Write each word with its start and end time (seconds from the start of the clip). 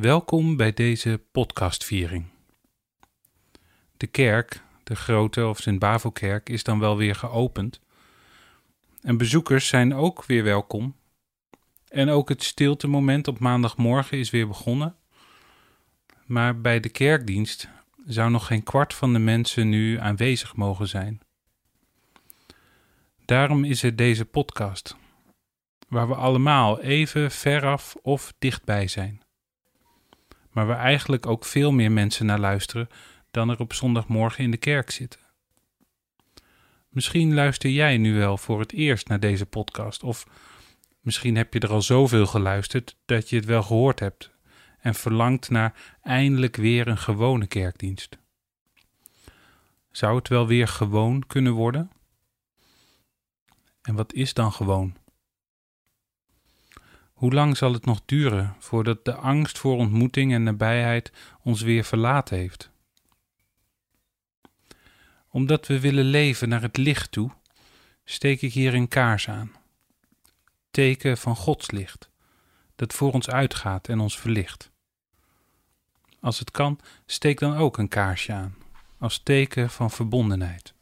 Welkom 0.00 0.56
bij 0.56 0.72
deze 0.72 1.20
podcastviering. 1.32 2.24
De 3.96 4.06
kerk, 4.06 4.62
de 4.84 4.96
grote 4.96 5.46
of 5.46 5.58
Sint-Bavelkerk, 5.58 6.48
is 6.48 6.62
dan 6.62 6.78
wel 6.78 6.96
weer 6.96 7.14
geopend. 7.14 7.80
En 9.02 9.16
bezoekers 9.16 9.68
zijn 9.68 9.94
ook 9.94 10.24
weer 10.24 10.44
welkom. 10.44 10.96
En 11.88 12.08
ook 12.08 12.28
het 12.28 12.42
stiltemoment 12.42 13.28
op 13.28 13.38
maandagmorgen 13.38 14.18
is 14.18 14.30
weer 14.30 14.48
begonnen. 14.48 14.96
Maar 16.26 16.60
bij 16.60 16.80
de 16.80 16.88
kerkdienst 16.88 17.68
zou 18.06 18.30
nog 18.30 18.46
geen 18.46 18.62
kwart 18.62 18.94
van 18.94 19.12
de 19.12 19.18
mensen 19.18 19.68
nu 19.68 19.98
aanwezig 19.98 20.56
mogen 20.56 20.88
zijn. 20.88 21.20
Daarom 23.24 23.64
is 23.64 23.82
er 23.82 23.96
deze 23.96 24.24
podcast, 24.24 24.96
waar 25.88 26.08
we 26.08 26.14
allemaal 26.14 26.80
even 26.80 27.30
veraf 27.30 27.96
of 28.02 28.34
dichtbij 28.38 28.88
zijn 28.88 29.26
maar 30.58 30.66
waar 30.66 30.78
eigenlijk 30.78 31.26
ook 31.26 31.44
veel 31.44 31.72
meer 31.72 31.92
mensen 31.92 32.26
naar 32.26 32.38
luisteren 32.38 32.88
dan 33.30 33.48
er 33.50 33.58
op 33.58 33.72
zondagmorgen 33.72 34.44
in 34.44 34.50
de 34.50 34.56
kerk 34.56 34.90
zitten. 34.90 35.20
Misschien 36.88 37.34
luister 37.34 37.70
jij 37.70 37.96
nu 37.96 38.14
wel 38.14 38.36
voor 38.36 38.60
het 38.60 38.72
eerst 38.72 39.08
naar 39.08 39.20
deze 39.20 39.46
podcast, 39.46 40.02
of 40.02 40.26
misschien 41.00 41.36
heb 41.36 41.52
je 41.52 41.60
er 41.60 41.70
al 41.70 41.82
zoveel 41.82 42.26
geluisterd 42.26 42.96
dat 43.04 43.30
je 43.30 43.36
het 43.36 43.44
wel 43.44 43.62
gehoord 43.62 44.00
hebt 44.00 44.30
en 44.78 44.94
verlangt 44.94 45.50
naar 45.50 45.96
eindelijk 46.02 46.56
weer 46.56 46.88
een 46.88 46.98
gewone 46.98 47.46
kerkdienst. 47.46 48.18
Zou 49.90 50.16
het 50.16 50.28
wel 50.28 50.46
weer 50.46 50.68
gewoon 50.68 51.26
kunnen 51.26 51.52
worden? 51.52 51.90
En 53.82 53.94
wat 53.94 54.12
is 54.12 54.34
dan 54.34 54.52
gewoon? 54.52 54.96
Hoe 57.18 57.32
lang 57.32 57.56
zal 57.56 57.72
het 57.72 57.84
nog 57.84 58.00
duren 58.04 58.54
voordat 58.58 59.04
de 59.04 59.14
angst 59.14 59.58
voor 59.58 59.76
ontmoeting 59.76 60.32
en 60.32 60.42
nabijheid 60.42 61.12
ons 61.42 61.62
weer 61.62 61.84
verlaten 61.84 62.36
heeft? 62.36 62.70
Omdat 65.28 65.66
we 65.66 65.80
willen 65.80 66.04
leven 66.04 66.48
naar 66.48 66.62
het 66.62 66.76
licht 66.76 67.12
toe, 67.12 67.30
steek 68.04 68.42
ik 68.42 68.52
hier 68.52 68.74
een 68.74 68.88
kaars 68.88 69.28
aan. 69.28 69.52
Teken 70.70 71.18
van 71.18 71.36
Gods 71.36 71.70
licht, 71.70 72.10
dat 72.76 72.92
voor 72.92 73.12
ons 73.12 73.30
uitgaat 73.30 73.88
en 73.88 74.00
ons 74.00 74.18
verlicht. 74.18 74.70
Als 76.20 76.38
het 76.38 76.50
kan, 76.50 76.80
steek 77.06 77.38
dan 77.38 77.56
ook 77.56 77.78
een 77.78 77.88
kaarsje 77.88 78.32
aan, 78.32 78.54
als 78.98 79.18
teken 79.22 79.70
van 79.70 79.90
verbondenheid. 79.90 80.74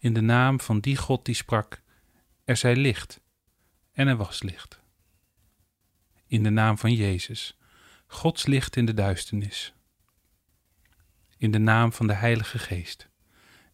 In 0.00 0.14
de 0.14 0.20
naam 0.20 0.60
van 0.60 0.80
die 0.80 0.96
God 0.96 1.24
die 1.24 1.34
sprak: 1.34 1.82
Er 2.44 2.56
zij 2.56 2.76
licht, 2.76 3.20
en 3.92 4.08
er 4.08 4.16
was 4.16 4.42
licht. 4.42 4.80
In 6.26 6.42
de 6.42 6.50
naam 6.50 6.78
van 6.78 6.94
Jezus, 6.94 7.58
Gods 8.06 8.46
licht 8.46 8.76
in 8.76 8.86
de 8.86 8.94
duisternis. 8.94 9.74
In 11.36 11.50
de 11.50 11.58
naam 11.58 11.92
van 11.92 12.06
de 12.06 12.12
Heilige 12.12 12.58
Geest, 12.58 13.08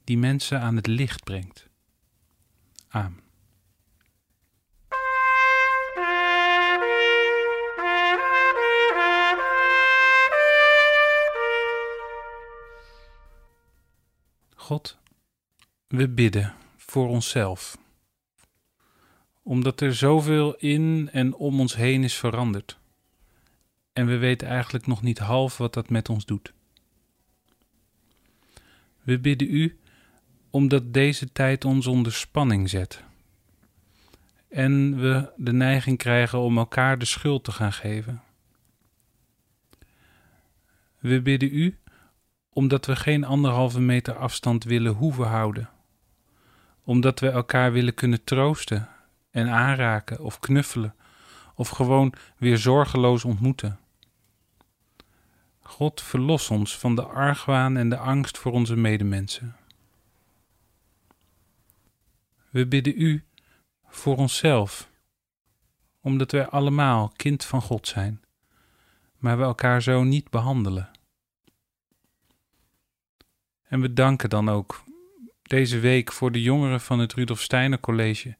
die 0.04 0.18
mensen 0.18 0.60
aan 0.60 0.76
het 0.76 0.86
licht 0.86 1.24
brengt. 1.24 1.68
Amen. 2.88 3.24
God, 14.54 14.98
we 15.88 16.08
bidden 16.08 16.54
voor 16.76 17.08
onszelf. 17.08 17.78
Omdat 19.42 19.80
er 19.80 19.94
zoveel 19.94 20.54
in 20.54 21.08
en 21.12 21.34
om 21.34 21.60
ons 21.60 21.76
heen 21.76 22.04
is 22.04 22.14
veranderd. 22.14 22.78
En 23.92 24.06
we 24.06 24.16
weten 24.16 24.48
eigenlijk 24.48 24.86
nog 24.86 25.02
niet 25.02 25.18
half 25.18 25.56
wat 25.56 25.74
dat 25.74 25.90
met 25.90 26.08
ons 26.08 26.24
doet. 26.24 26.52
We 29.02 29.18
bidden 29.18 29.54
u 29.54 29.78
omdat 30.50 30.92
deze 30.92 31.32
tijd 31.32 31.64
ons 31.64 31.86
onder 31.86 32.12
spanning 32.12 32.70
zet. 32.70 33.02
En 34.48 35.00
we 35.00 35.32
de 35.36 35.52
neiging 35.52 35.98
krijgen 35.98 36.38
om 36.38 36.58
elkaar 36.58 36.98
de 36.98 37.04
schuld 37.04 37.44
te 37.44 37.52
gaan 37.52 37.72
geven. 37.72 38.22
We 40.98 41.22
bidden 41.22 41.54
u 41.54 41.78
omdat 42.48 42.86
we 42.86 42.96
geen 42.96 43.24
anderhalve 43.24 43.80
meter 43.80 44.16
afstand 44.16 44.64
willen 44.64 44.92
hoeven 44.92 45.26
houden 45.26 45.70
omdat 46.86 47.20
we 47.20 47.28
elkaar 47.28 47.72
willen 47.72 47.94
kunnen 47.94 48.24
troosten 48.24 48.88
en 49.30 49.48
aanraken 49.48 50.20
of 50.20 50.38
knuffelen 50.38 50.94
of 51.54 51.68
gewoon 51.68 52.12
weer 52.36 52.58
zorgeloos 52.58 53.24
ontmoeten. 53.24 53.78
God 55.60 56.02
verlos 56.02 56.50
ons 56.50 56.78
van 56.78 56.94
de 56.94 57.02
argwaan 57.02 57.76
en 57.76 57.88
de 57.88 57.96
angst 57.96 58.38
voor 58.38 58.52
onze 58.52 58.76
medemensen. 58.76 59.56
We 62.50 62.66
bidden 62.66 63.00
U 63.02 63.24
voor 63.86 64.16
onszelf, 64.16 64.90
omdat 66.00 66.30
wij 66.30 66.48
allemaal 66.48 67.12
kind 67.16 67.44
van 67.44 67.62
God 67.62 67.88
zijn, 67.88 68.20
maar 69.16 69.38
we 69.38 69.42
elkaar 69.42 69.82
zo 69.82 70.02
niet 70.02 70.30
behandelen. 70.30 70.90
En 73.68 73.80
we 73.80 73.92
danken 73.92 74.30
dan 74.30 74.48
ook 74.48 74.84
deze 75.46 75.78
week 75.78 76.12
voor 76.12 76.32
de 76.32 76.42
jongeren 76.42 76.80
van 76.80 76.98
het 76.98 77.12
Rudolf 77.12 77.40
Steiner 77.40 77.80
College, 77.80 78.36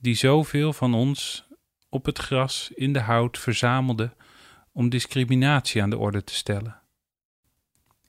die 0.00 0.14
zoveel 0.14 0.72
van 0.72 0.94
ons 0.94 1.46
op 1.88 2.04
het 2.04 2.18
gras 2.18 2.70
in 2.74 2.92
de 2.92 3.00
hout 3.00 3.38
verzamelden 3.38 4.14
om 4.72 4.88
discriminatie 4.88 5.82
aan 5.82 5.90
de 5.90 5.98
orde 5.98 6.24
te 6.24 6.34
stellen. 6.34 6.80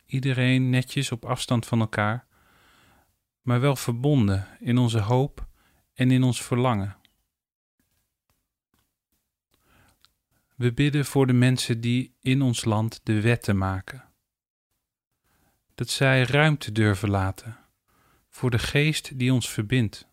Iedereen 0.05 0.69
netjes 0.69 1.11
op 1.11 1.25
afstand 1.25 1.65
van 1.65 1.79
elkaar, 1.79 2.25
maar 3.41 3.59
wel 3.59 3.75
verbonden 3.75 4.47
in 4.59 4.77
onze 4.77 4.99
hoop 4.99 5.47
en 5.93 6.11
in 6.11 6.23
ons 6.23 6.41
verlangen. 6.41 6.97
We 10.55 10.73
bidden 10.73 11.05
voor 11.05 11.27
de 11.27 11.33
mensen 11.33 11.81
die 11.81 12.15
in 12.19 12.41
ons 12.41 12.65
land 12.65 12.99
de 13.03 13.21
wetten 13.21 13.57
maken. 13.57 14.03
Dat 15.75 15.89
zij 15.89 16.23
ruimte 16.23 16.71
durven 16.71 17.09
laten 17.09 17.57
voor 18.29 18.49
de 18.49 18.59
geest 18.59 19.19
die 19.19 19.33
ons 19.33 19.49
verbindt. 19.49 20.07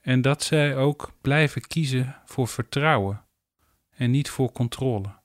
En 0.00 0.22
dat 0.22 0.42
zij 0.42 0.76
ook 0.76 1.12
blijven 1.20 1.66
kiezen 1.66 2.20
voor 2.24 2.48
vertrouwen 2.48 3.24
en 3.90 4.10
niet 4.10 4.30
voor 4.30 4.52
controle. 4.52 5.22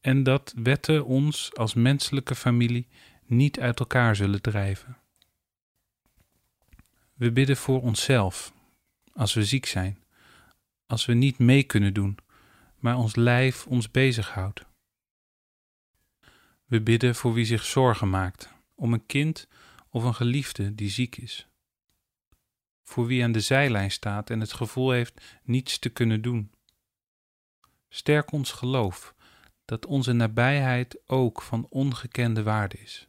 En 0.00 0.22
dat 0.22 0.54
wetten 0.56 1.04
ons 1.04 1.54
als 1.54 1.74
menselijke 1.74 2.34
familie 2.34 2.88
niet 3.24 3.60
uit 3.60 3.80
elkaar 3.80 4.16
zullen 4.16 4.42
drijven. 4.42 4.98
We 7.14 7.32
bidden 7.32 7.56
voor 7.56 7.82
onszelf 7.82 8.52
als 9.12 9.34
we 9.34 9.44
ziek 9.44 9.66
zijn, 9.66 10.04
als 10.86 11.06
we 11.06 11.12
niet 11.12 11.38
mee 11.38 11.62
kunnen 11.62 11.94
doen, 11.94 12.18
maar 12.78 12.96
ons 12.96 13.16
lijf 13.16 13.66
ons 13.66 13.90
bezighoudt. 13.90 14.64
We 16.64 16.80
bidden 16.80 17.14
voor 17.14 17.32
wie 17.32 17.44
zich 17.44 17.64
zorgen 17.64 18.10
maakt 18.10 18.58
om 18.80 18.92
een 18.92 19.06
kind 19.06 19.48
of 19.88 20.04
een 20.04 20.14
geliefde 20.14 20.74
die 20.74 20.90
ziek 20.90 21.16
is. 21.16 21.48
Voor 22.82 23.06
wie 23.06 23.24
aan 23.24 23.32
de 23.32 23.40
zijlijn 23.40 23.90
staat 23.90 24.30
en 24.30 24.40
het 24.40 24.52
gevoel 24.52 24.90
heeft 24.90 25.38
niets 25.42 25.78
te 25.78 25.88
kunnen 25.88 26.22
doen. 26.22 26.50
Sterk 27.88 28.32
ons 28.32 28.52
geloof 28.52 29.14
dat 29.64 29.86
onze 29.86 30.12
nabijheid 30.12 30.98
ook 31.06 31.42
van 31.42 31.66
ongekende 31.68 32.42
waarde 32.42 32.78
is. 32.78 33.08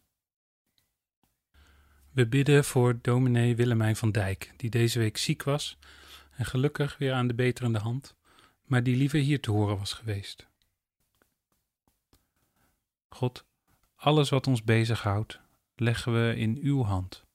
We 2.11 2.27
bidden 2.27 2.63
voor 2.65 2.99
dominee 3.01 3.55
Willemijn 3.55 3.95
van 3.95 4.11
Dijk, 4.11 4.53
die 4.57 4.69
deze 4.69 4.99
week 4.99 5.17
ziek 5.17 5.43
was 5.43 5.77
en 6.31 6.45
gelukkig 6.45 6.97
weer 6.97 7.13
aan 7.13 7.27
de 7.27 7.33
beterende 7.33 7.79
hand, 7.79 8.15
maar 8.65 8.83
die 8.83 8.95
liever 8.95 9.19
hier 9.19 9.41
te 9.41 9.51
horen 9.51 9.77
was 9.77 9.93
geweest. 9.93 10.47
God, 13.09 13.45
alles 13.95 14.29
wat 14.29 14.47
ons 14.47 14.63
bezighoudt, 14.63 15.40
leggen 15.81 16.13
we 16.13 16.35
in 16.35 16.57
uw 16.63 16.85
hand. 16.85 17.25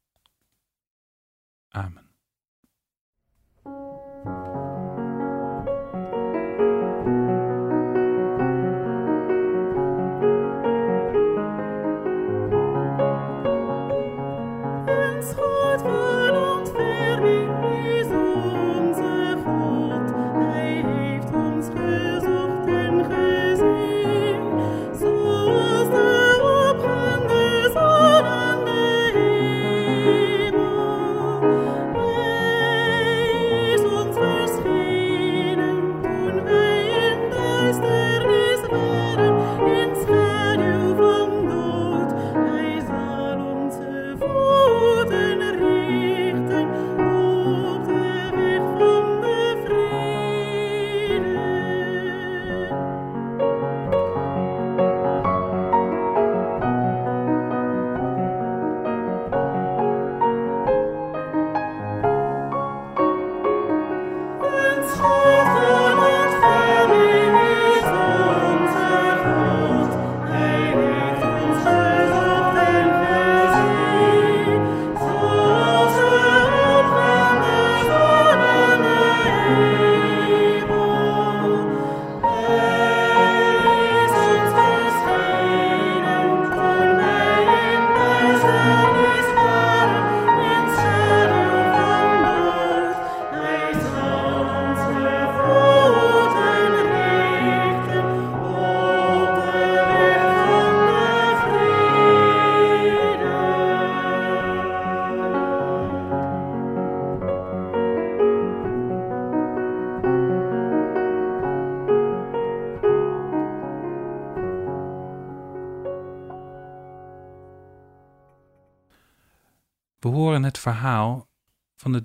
Amen. 1.68 2.05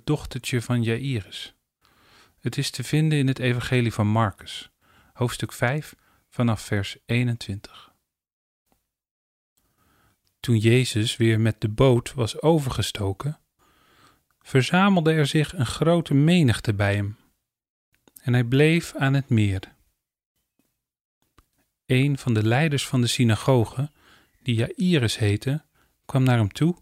Dochtertje 0.04 0.62
van 0.62 0.84
Jairus. 0.84 1.56
Het 2.40 2.58
is 2.58 2.70
te 2.70 2.84
vinden 2.84 3.18
in 3.18 3.28
het 3.28 3.40
Evangelie 3.40 3.94
van 3.94 4.08
Marcus, 4.08 4.72
hoofdstuk 5.14 5.52
5, 5.54 5.96
vanaf 6.30 6.62
vers 6.62 6.98
21. 7.06 7.94
Toen 10.40 10.58
Jezus 10.58 11.18
weer 11.18 11.40
met 11.40 11.62
de 11.62 11.70
boot 11.70 12.14
was 12.14 12.42
overgestoken, 12.42 13.40
verzamelde 14.42 15.12
er 15.12 15.28
zich 15.28 15.54
een 15.54 15.66
grote 15.66 16.14
menigte 16.14 16.74
bij 16.74 16.96
hem, 16.96 17.18
en 18.22 18.34
hij 18.34 18.44
bleef 18.44 18.96
aan 18.96 19.14
het 19.14 19.30
meer. 19.30 19.76
Een 21.86 22.18
van 22.18 22.34
de 22.34 22.48
leiders 22.48 22.88
van 22.88 23.02
de 23.02 23.08
synagoge, 23.08 23.92
die 24.42 24.56
Jairus 24.56 25.18
heette, 25.18 25.66
kwam 26.06 26.24
naar 26.24 26.38
hem 26.38 26.52
toe, 26.52 26.76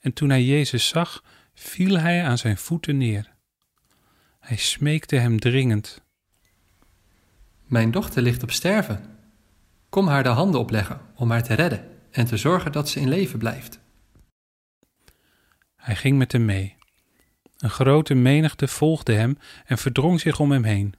en 0.00 0.12
toen 0.12 0.28
hij 0.30 0.44
Jezus 0.44 0.88
zag, 0.88 1.24
viel 1.54 1.98
hij 1.98 2.24
aan 2.24 2.38
zijn 2.38 2.56
voeten 2.56 2.96
neer. 2.96 3.34
Hij 4.40 4.56
smeekte 4.56 5.16
hem 5.16 5.40
dringend. 5.40 6.02
Mijn 7.66 7.90
dochter 7.90 8.22
ligt 8.22 8.42
op 8.42 8.50
sterven. 8.50 9.18
Kom 9.88 10.06
haar 10.06 10.22
de 10.22 10.28
handen 10.28 10.60
opleggen 10.60 11.00
om 11.14 11.30
haar 11.30 11.42
te 11.42 11.54
redden 11.54 11.90
en 12.10 12.26
te 12.26 12.36
zorgen 12.36 12.72
dat 12.72 12.88
ze 12.88 13.00
in 13.00 13.08
leven 13.08 13.38
blijft. 13.38 13.80
Hij 15.76 15.96
ging 15.96 16.18
met 16.18 16.32
hem 16.32 16.44
mee. 16.44 16.76
Een 17.56 17.70
grote 17.70 18.14
menigte 18.14 18.68
volgde 18.68 19.12
hem 19.12 19.38
en 19.64 19.78
verdrong 19.78 20.20
zich 20.20 20.40
om 20.40 20.50
hem 20.50 20.64
heen. 20.64 20.94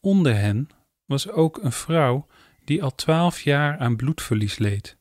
Onder 0.00 0.36
hen 0.36 0.68
was 1.04 1.28
ook 1.28 1.62
een 1.62 1.72
vrouw 1.72 2.26
die 2.64 2.82
al 2.82 2.94
twaalf 2.94 3.40
jaar 3.40 3.78
aan 3.78 3.96
bloedverlies 3.96 4.58
leed. 4.58 4.96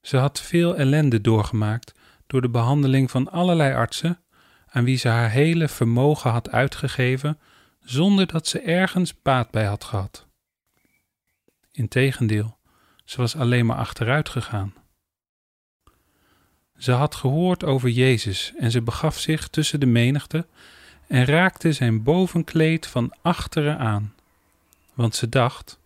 Ze 0.00 0.16
had 0.16 0.40
veel 0.40 0.76
ellende 0.76 1.20
doorgemaakt 1.20 1.94
door 2.26 2.40
de 2.40 2.48
behandeling 2.48 3.10
van 3.10 3.30
allerlei 3.30 3.74
artsen, 3.74 4.18
aan 4.66 4.84
wie 4.84 4.96
ze 4.96 5.08
haar 5.08 5.30
hele 5.30 5.68
vermogen 5.68 6.30
had 6.30 6.50
uitgegeven, 6.50 7.38
zonder 7.80 8.26
dat 8.26 8.46
ze 8.46 8.60
ergens 8.60 9.22
baat 9.22 9.50
bij 9.50 9.64
had 9.64 9.84
gehad. 9.84 10.26
Integendeel, 11.72 12.58
ze 13.04 13.16
was 13.16 13.36
alleen 13.36 13.66
maar 13.66 13.76
achteruit 13.76 14.28
gegaan. 14.28 14.74
Ze 16.76 16.92
had 16.92 17.14
gehoord 17.14 17.64
over 17.64 17.88
Jezus 17.88 18.52
en 18.58 18.70
ze 18.70 18.82
begaf 18.82 19.18
zich 19.18 19.48
tussen 19.48 19.80
de 19.80 19.86
menigte 19.86 20.46
en 21.06 21.24
raakte 21.24 21.72
zijn 21.72 22.02
bovenkleed 22.02 22.86
van 22.86 23.14
achteren 23.22 23.78
aan, 23.78 24.14
want 24.94 25.14
ze 25.14 25.28
dacht: 25.28 25.78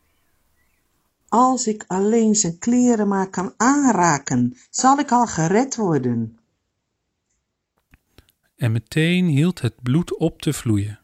Als 1.29 1.67
ik 1.67 1.85
alleen 1.87 2.35
zijn 2.35 2.59
kleren 2.59 3.09
maar 3.09 3.31
kan 3.31 3.55
aanraken, 3.57 4.57
zal 4.71 4.99
ik 4.99 5.11
al 5.11 5.27
gered 5.27 5.77
worden. 5.77 6.39
En 8.57 8.73
meteen 8.73 9.27
hield 9.27 9.61
het 9.61 9.83
bloed 9.83 10.17
op 10.17 10.43
te 10.43 10.53
vloeien, 10.53 11.01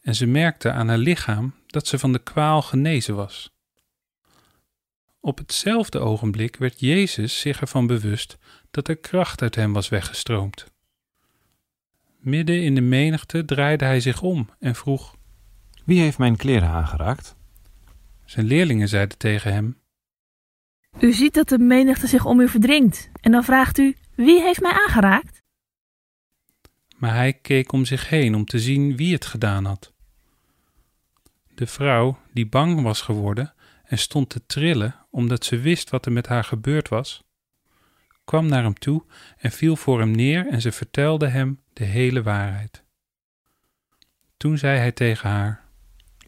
en 0.00 0.14
ze 0.14 0.26
merkte 0.26 0.72
aan 0.72 0.88
haar 0.88 0.98
lichaam 0.98 1.54
dat 1.66 1.86
ze 1.86 1.98
van 1.98 2.12
de 2.12 2.22
kwaal 2.22 2.62
genezen 2.62 3.16
was. 3.16 3.54
Op 5.20 5.38
hetzelfde 5.38 5.98
ogenblik 5.98 6.56
werd 6.56 6.80
Jezus 6.80 7.40
zich 7.40 7.60
ervan 7.60 7.86
bewust 7.86 8.38
dat 8.70 8.88
er 8.88 8.96
kracht 8.96 9.42
uit 9.42 9.54
hem 9.54 9.72
was 9.72 9.88
weggestroomd. 9.88 10.66
Midden 12.18 12.62
in 12.62 12.74
de 12.74 12.80
menigte 12.80 13.44
draaide 13.44 13.84
hij 13.84 14.00
zich 14.00 14.22
om 14.22 14.50
en 14.58 14.74
vroeg: 14.74 15.16
Wie 15.84 16.00
heeft 16.00 16.18
mijn 16.18 16.36
kleren 16.36 16.68
aangeraakt? 16.68 17.35
Zijn 18.26 18.46
leerlingen 18.46 18.88
zeiden 18.88 19.18
tegen 19.18 19.52
hem: 19.52 19.80
U 21.00 21.12
ziet 21.12 21.34
dat 21.34 21.48
de 21.48 21.58
menigte 21.58 22.06
zich 22.06 22.24
om 22.24 22.40
u 22.40 22.48
verdringt, 22.48 23.10
en 23.20 23.32
dan 23.32 23.44
vraagt 23.44 23.78
u: 23.78 23.96
Wie 24.14 24.42
heeft 24.42 24.60
mij 24.60 24.72
aangeraakt? 24.72 25.42
Maar 26.96 27.14
hij 27.14 27.32
keek 27.32 27.72
om 27.72 27.84
zich 27.84 28.08
heen 28.08 28.34
om 28.34 28.44
te 28.44 28.58
zien 28.58 28.96
wie 28.96 29.12
het 29.12 29.26
gedaan 29.26 29.64
had. 29.64 29.92
De 31.54 31.66
vrouw, 31.66 32.18
die 32.32 32.46
bang 32.46 32.82
was 32.82 33.00
geworden 33.00 33.54
en 33.84 33.98
stond 33.98 34.28
te 34.28 34.46
trillen 34.46 34.94
omdat 35.10 35.44
ze 35.44 35.58
wist 35.58 35.90
wat 35.90 36.06
er 36.06 36.12
met 36.12 36.26
haar 36.26 36.44
gebeurd 36.44 36.88
was, 36.88 37.24
kwam 38.24 38.46
naar 38.46 38.62
hem 38.62 38.78
toe 38.78 39.04
en 39.36 39.50
viel 39.50 39.76
voor 39.76 39.98
hem 39.98 40.10
neer 40.10 40.46
en 40.46 40.60
ze 40.60 40.72
vertelde 40.72 41.26
hem 41.26 41.60
de 41.72 41.84
hele 41.84 42.22
waarheid. 42.22 42.84
Toen 44.36 44.58
zei 44.58 44.78
hij 44.78 44.92
tegen 44.92 45.30
haar: 45.30 45.64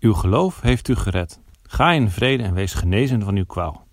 Uw 0.01 0.13
geloof 0.13 0.61
heeft 0.61 0.89
u 0.89 0.95
gered. 0.95 1.41
Ga 1.71 1.93
in 1.93 2.11
vrede 2.11 2.43
en 2.43 2.55
wees 2.55 2.75
genezen 2.75 3.23
van 3.23 3.37
uw 3.37 3.45
kwaal. 3.45 3.87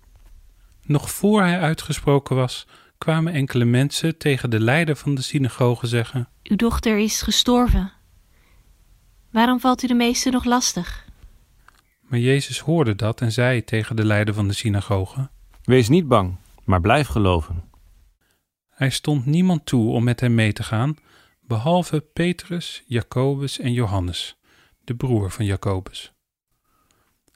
Nog 0.82 1.10
voor 1.10 1.42
hij 1.42 1.60
uitgesproken 1.60 2.36
was, 2.36 2.66
kwamen 2.98 3.32
enkele 3.32 3.64
mensen 3.64 4.18
tegen 4.18 4.50
de 4.50 4.60
leider 4.60 4.96
van 4.96 5.14
de 5.14 5.22
synagoge 5.22 5.86
zeggen: 5.86 6.28
Uw 6.42 6.56
dochter 6.56 6.98
is 6.98 7.22
gestorven. 7.22 7.92
Waarom 9.30 9.60
valt 9.60 9.82
u 9.82 9.86
de 9.86 9.94
meester 9.94 10.32
nog 10.32 10.44
lastig? 10.44 11.06
Maar 12.00 12.18
Jezus 12.18 12.58
hoorde 12.58 12.94
dat 12.94 13.20
en 13.20 13.32
zei 13.32 13.64
tegen 13.64 13.96
de 13.96 14.04
leider 14.04 14.34
van 14.34 14.48
de 14.48 14.54
synagoge: 14.54 15.30
Wees 15.62 15.88
niet 15.88 16.08
bang, 16.08 16.36
maar 16.64 16.80
blijf 16.80 17.06
geloven. 17.06 17.64
Hij 18.70 18.90
stond 18.90 19.26
niemand 19.26 19.66
toe 19.66 19.92
om 19.92 20.04
met 20.04 20.20
hem 20.20 20.34
mee 20.34 20.52
te 20.52 20.62
gaan, 20.62 20.96
behalve 21.40 22.00
Petrus, 22.00 22.82
Jacobus 22.86 23.58
en 23.58 23.72
Johannes, 23.72 24.38
de 24.84 24.94
broer 24.94 25.30
van 25.30 25.44
Jacobus. 25.44 26.15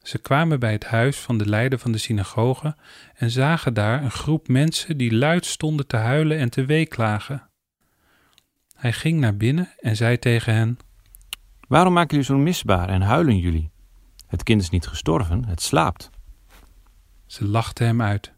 Ze 0.02 0.18
kwamen 0.18 0.60
bij 0.60 0.72
het 0.72 0.84
huis 0.84 1.18
van 1.18 1.38
de 1.38 1.48
leider 1.48 1.78
van 1.78 1.92
de 1.92 1.98
synagoge 1.98 2.76
en 3.14 3.30
zagen 3.30 3.74
daar 3.74 4.02
een 4.02 4.10
groep 4.10 4.48
mensen 4.48 4.96
die 4.96 5.14
luid 5.14 5.46
stonden 5.46 5.86
te 5.86 5.96
huilen 5.96 6.38
en 6.38 6.50
te 6.50 6.64
weeklagen. 6.64 7.50
Hij 8.74 8.92
ging 8.92 9.20
naar 9.20 9.36
binnen 9.36 9.68
en 9.78 9.96
zei 9.96 10.18
tegen 10.18 10.54
hen: 10.54 10.78
Waarom 11.68 11.92
maken 11.92 12.10
jullie 12.10 12.24
zo'n 12.24 12.42
misbaar 12.42 12.88
en 12.88 13.02
huilen 13.02 13.38
jullie? 13.38 13.70
Het 14.26 14.42
kind 14.42 14.62
is 14.62 14.70
niet 14.70 14.86
gestorven, 14.86 15.44
het 15.44 15.62
slaapt. 15.62 16.10
Ze 17.26 17.44
lachten 17.44 17.86
hem 17.86 18.02
uit. 18.02 18.32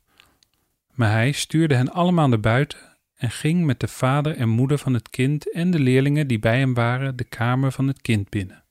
Maar 0.93 1.11
hij 1.11 1.33
stuurde 1.33 1.75
hen 1.75 1.93
allemaal 1.93 2.29
naar 2.29 2.41
buiten 2.41 2.79
en 3.15 3.31
ging 3.31 3.65
met 3.65 3.81
de 3.81 3.89
vader 3.89 4.37
en 4.37 4.49
moeder 4.49 4.79
van 4.79 4.95
het 4.95 5.11
kind 5.11 5.53
en 5.53 5.71
de 5.71 5.79
leerlingen 5.79 6.27
die 6.27 6.39
bij 6.39 6.59
hem 6.59 6.75
waren 6.75 7.17
de 7.17 7.25
kamer 7.25 7.73
van 7.73 7.87
het 7.87 8.01
kind 8.01 8.29
binnen. 8.29 8.62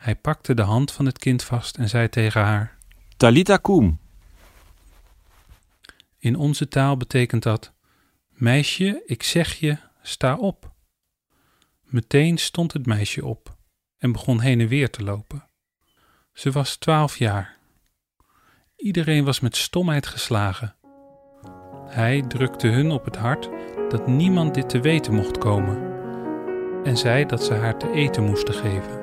Hij 0.00 0.16
pakte 0.16 0.54
de 0.54 0.62
hand 0.62 0.92
van 0.92 1.06
het 1.06 1.18
kind 1.18 1.44
vast 1.44 1.76
en 1.76 1.88
zei 1.88 2.08
tegen 2.08 2.40
haar: 2.40 2.76
Talita 3.16 3.56
kum. 3.56 4.00
In 6.18 6.36
onze 6.36 6.68
taal 6.68 6.96
betekent 6.96 7.42
dat: 7.42 7.72
Meisje, 8.28 9.02
ik 9.06 9.22
zeg 9.22 9.54
je, 9.54 9.76
sta 10.02 10.36
op. 10.36 10.72
Meteen 11.82 12.38
stond 12.38 12.72
het 12.72 12.86
meisje 12.86 13.24
op 13.24 13.56
en 13.98 14.12
begon 14.12 14.40
heen 14.40 14.60
en 14.60 14.68
weer 14.68 14.90
te 14.90 15.02
lopen. 15.02 15.44
Ze 16.32 16.50
was 16.50 16.76
twaalf 16.76 17.18
jaar. 17.18 17.56
Iedereen 18.76 19.24
was 19.24 19.40
met 19.40 19.56
stomheid 19.56 20.06
geslagen. 20.06 20.76
Hij 21.86 22.22
drukte 22.22 22.66
hun 22.66 22.90
op 22.90 23.04
het 23.04 23.16
hart 23.16 23.48
dat 23.88 24.06
niemand 24.06 24.54
dit 24.54 24.68
te 24.68 24.80
weten 24.80 25.14
mocht 25.14 25.38
komen 25.38 25.88
en 26.84 26.96
zei 26.96 27.26
dat 27.26 27.44
ze 27.44 27.54
haar 27.54 27.78
te 27.78 27.92
eten 27.92 28.24
moesten 28.24 28.54
geven. 28.54 28.99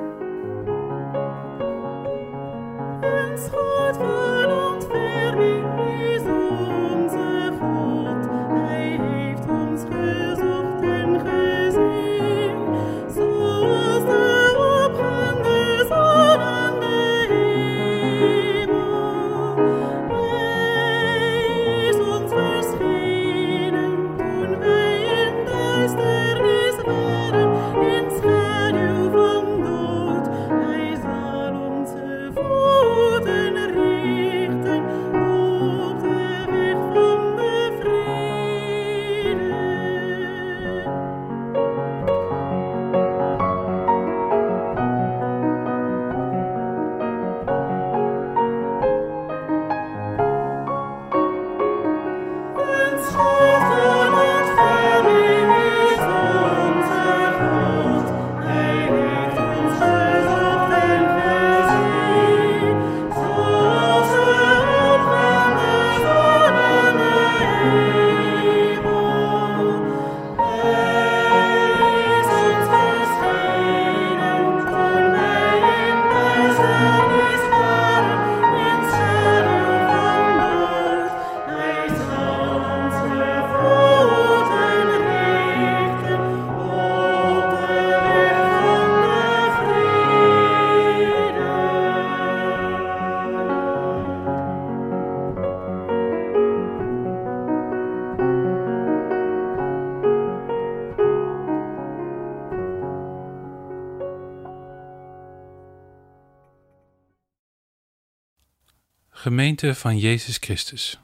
Van 109.62 109.98
Jezus 109.98 110.38
Christus. 110.38 111.00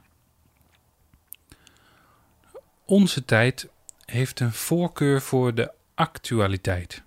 Onze 2.84 3.24
tijd 3.24 3.68
heeft 4.04 4.40
een 4.40 4.52
voorkeur 4.52 5.22
voor 5.22 5.54
de 5.54 5.72
actualiteit. 5.94 7.02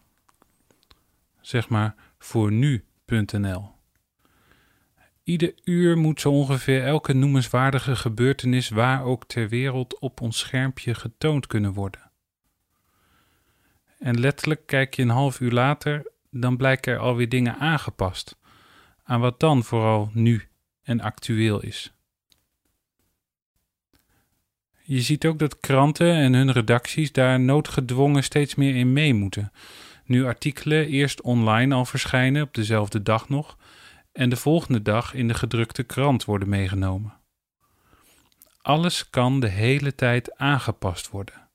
Zeg 1.41 1.69
maar 1.69 1.95
voor 2.19 2.51
nu.nl. 2.51 3.71
Ieder 5.23 5.53
uur 5.63 5.97
moet 5.97 6.21
zo 6.21 6.31
ongeveer 6.31 6.83
elke 6.83 7.13
noemenswaardige 7.13 7.95
gebeurtenis 7.95 8.69
waar 8.69 9.03
ook 9.03 9.25
ter 9.25 9.49
wereld 9.49 9.99
op 9.99 10.21
ons 10.21 10.39
schermpje 10.39 10.93
getoond 10.93 11.47
kunnen 11.47 11.73
worden. 11.73 12.11
En 13.99 14.19
letterlijk 14.19 14.65
kijk 14.65 14.95
je 14.95 15.01
een 15.01 15.09
half 15.09 15.39
uur 15.39 15.51
later, 15.51 16.11
dan 16.31 16.57
blijken 16.57 16.93
er 16.93 16.99
alweer 16.99 17.29
dingen 17.29 17.57
aangepast 17.57 18.37
aan 19.03 19.19
wat 19.19 19.39
dan 19.39 19.63
vooral 19.63 20.09
nu 20.13 20.47
en 20.87 21.01
actueel 21.01 21.61
is. 21.61 21.91
Je 24.83 25.01
ziet 25.01 25.25
ook 25.25 25.39
dat 25.39 25.59
kranten 25.59 26.13
en 26.13 26.33
hun 26.33 26.51
redacties 26.51 27.11
daar 27.11 27.39
noodgedwongen 27.39 28.23
steeds 28.23 28.55
meer 28.55 28.75
in 28.75 28.93
mee 28.93 29.13
moeten. 29.13 29.51
Nu 30.05 30.25
artikelen 30.25 30.87
eerst 30.87 31.21
online 31.21 31.75
al 31.75 31.85
verschijnen 31.85 32.41
op 32.41 32.53
dezelfde 32.53 33.03
dag 33.03 33.29
nog 33.29 33.57
en 34.11 34.29
de 34.29 34.35
volgende 34.35 34.81
dag 34.81 35.13
in 35.13 35.27
de 35.27 35.33
gedrukte 35.33 35.83
krant 35.83 36.25
worden 36.25 36.49
meegenomen. 36.49 37.13
Alles 38.61 39.09
kan 39.09 39.39
de 39.39 39.49
hele 39.49 39.95
tijd 39.95 40.37
aangepast 40.37 41.09
worden. 41.09 41.49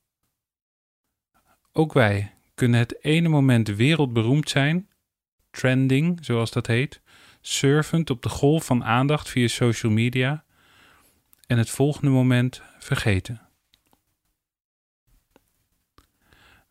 Ook 1.71 1.93
wij 1.93 2.33
kunnen 2.55 2.79
het 2.79 3.03
ene 3.03 3.29
moment 3.29 3.67
wereldberoemd 3.67 4.49
zijn, 4.49 4.89
trending 5.51 6.25
zoals 6.25 6.51
dat 6.51 6.67
heet, 6.67 7.01
surfend 7.45 8.09
op 8.09 8.21
de 8.21 8.29
golf 8.29 8.65
van 8.65 8.83
aandacht 8.83 9.29
via 9.29 9.47
social 9.47 9.91
media 9.91 10.43
en 11.47 11.57
het 11.57 11.69
volgende 11.69 12.09
moment 12.09 12.61
vergeten. 12.79 13.41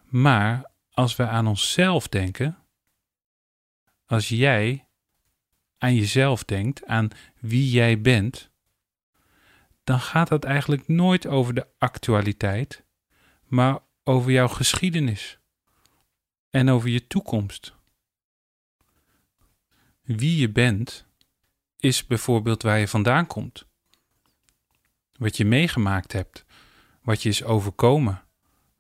Maar 0.05 0.71
als 0.91 1.17
we 1.17 1.27
aan 1.27 1.47
onszelf 1.47 2.09
denken, 2.09 2.59
als 4.07 4.29
jij 4.29 4.87
aan 5.79 5.95
jezelf 5.95 6.45
denkt, 6.45 6.87
aan 6.87 7.09
wie 7.41 7.71
jij 7.71 8.01
bent, 8.01 8.51
dan 9.85 10.01
gaat 10.01 10.29
dat 10.29 10.45
eigenlijk 10.45 10.89
nooit 10.89 11.27
over 11.27 11.55
de 11.55 11.67
actualiteit, 11.79 12.85
maar 13.45 13.79
over 14.05 14.31
jouw 14.31 14.49
geschiedenis 14.49 15.39
en 16.51 16.71
over 16.71 16.89
je 16.89 17.07
toekomst. 17.07 17.75
Wie 20.17 20.37
je 20.41 20.51
bent, 20.51 21.07
is 21.77 22.07
bijvoorbeeld 22.07 22.63
waar 22.63 22.79
je 22.79 22.89
vandaan 22.89 23.27
komt, 23.27 23.67
wat 25.13 25.37
je 25.37 25.45
meegemaakt 25.45 26.13
hebt, 26.13 26.45
wat 27.03 27.23
je 27.23 27.29
is 27.29 27.45
overkomen, 27.45 28.23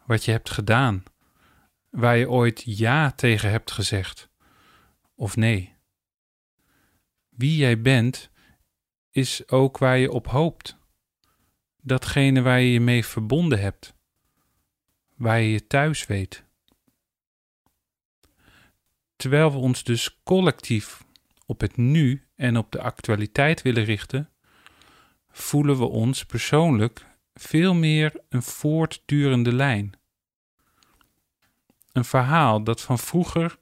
wat 0.07 0.25
je 0.25 0.31
hebt 0.31 0.51
gedaan, 0.51 1.03
waar 1.91 2.17
je 2.17 2.31
ooit 2.31 2.63
ja 2.65 3.11
tegen 3.11 3.51
hebt 3.51 3.71
gezegd 3.71 4.31
of 5.15 5.37
nee. 5.37 5.75
Wie 7.29 7.57
jij 7.57 7.81
bent, 7.81 8.31
is 9.11 9.49
ook 9.49 9.79
waar 9.79 9.99
je 9.99 10.13
op 10.13 10.27
hoopt. 10.27 10.77
Datgene 11.83 12.43
waar 12.43 12.61
je 12.61 12.73
je 12.73 12.81
mee 12.81 13.05
verbonden 13.05 13.61
hebt, 13.61 13.95
waar 15.15 15.41
je 15.41 15.51
je 15.51 15.67
thuis 15.67 16.07
weet. 16.07 16.45
Terwijl 19.17 19.53
we 19.53 19.59
ons 19.59 19.85
dus 19.85 20.23
collectief 20.23 21.05
op 21.53 21.61
het 21.61 21.77
nu 21.77 22.27
en 22.35 22.57
op 22.57 22.73
de 22.73 22.81
actualiteit 22.81 23.63
willen 23.63 23.85
richten, 23.85 24.31
voelen 25.31 25.79
we 25.79 25.85
ons 25.85 26.25
persoonlijk 26.25 27.07
veel 27.35 27.75
meer 27.75 28.13
een 28.29 28.43
voortdurende 28.43 29.53
lijn. 29.53 29.93
Een 31.93 32.05
verhaal 32.05 32.65
dat 32.65 32.81
van 32.81 32.99
vroeger 32.99 33.59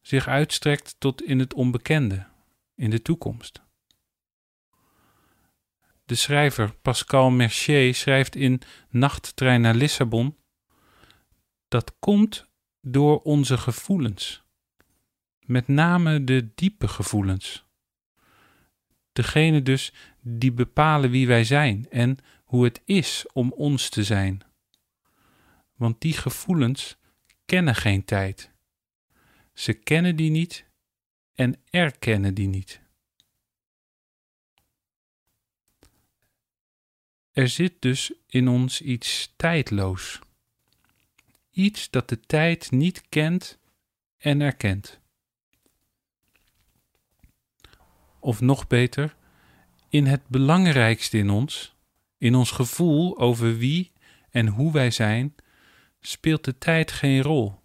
zich 0.00 0.28
uitstrekt 0.28 0.96
tot 0.98 1.22
in 1.22 1.38
het 1.38 1.54
onbekende, 1.54 2.26
in 2.74 2.90
de 2.90 3.02
toekomst. 3.02 3.62
De 6.04 6.14
schrijver 6.14 6.74
Pascal 6.74 7.30
Mercier 7.30 7.94
schrijft 7.94 8.34
in 8.36 8.60
Nachttrein 8.90 9.60
naar 9.60 9.74
Lissabon: 9.74 10.36
Dat 11.68 11.98
komt 11.98 12.50
door 12.80 13.20
onze 13.20 13.58
gevoelens 13.58 14.41
met 15.52 15.68
name 15.68 16.24
de 16.24 16.50
diepe 16.54 16.88
gevoelens. 16.88 17.64
Degene 19.12 19.62
dus 19.62 19.92
die 20.20 20.52
bepalen 20.52 21.10
wie 21.10 21.26
wij 21.26 21.44
zijn 21.44 21.86
en 21.90 22.16
hoe 22.44 22.64
het 22.64 22.82
is 22.84 23.26
om 23.32 23.52
ons 23.52 23.88
te 23.88 24.04
zijn. 24.04 24.40
Want 25.74 26.00
die 26.00 26.12
gevoelens 26.12 26.96
kennen 27.44 27.74
geen 27.74 28.04
tijd. 28.04 28.50
Ze 29.52 29.72
kennen 29.72 30.16
die 30.16 30.30
niet 30.30 30.66
en 31.34 31.60
erkennen 31.70 32.34
die 32.34 32.48
niet. 32.48 32.80
Er 37.30 37.48
zit 37.48 37.82
dus 37.82 38.12
in 38.26 38.48
ons 38.48 38.80
iets 38.80 39.32
tijdloos. 39.36 40.18
Iets 41.50 41.90
dat 41.90 42.08
de 42.08 42.20
tijd 42.20 42.70
niet 42.70 43.08
kent 43.08 43.58
en 44.16 44.40
erkent. 44.40 45.01
Of 48.22 48.40
nog 48.40 48.66
beter, 48.66 49.14
in 49.88 50.06
het 50.06 50.20
belangrijkste 50.26 51.18
in 51.18 51.30
ons, 51.30 51.74
in 52.18 52.34
ons 52.34 52.50
gevoel 52.50 53.18
over 53.18 53.56
wie 53.56 53.92
en 54.30 54.46
hoe 54.46 54.72
wij 54.72 54.90
zijn, 54.90 55.34
speelt 56.00 56.44
de 56.44 56.58
tijd 56.58 56.92
geen 56.92 57.22
rol. 57.22 57.60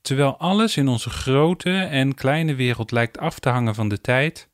Terwijl 0.00 0.36
alles 0.36 0.76
in 0.76 0.88
onze 0.88 1.10
grote 1.10 1.80
en 1.80 2.14
kleine 2.14 2.54
wereld 2.54 2.90
lijkt 2.90 3.18
af 3.18 3.38
te 3.38 3.48
hangen 3.48 3.74
van 3.74 3.88
de 3.88 4.00
tijd, 4.00 4.48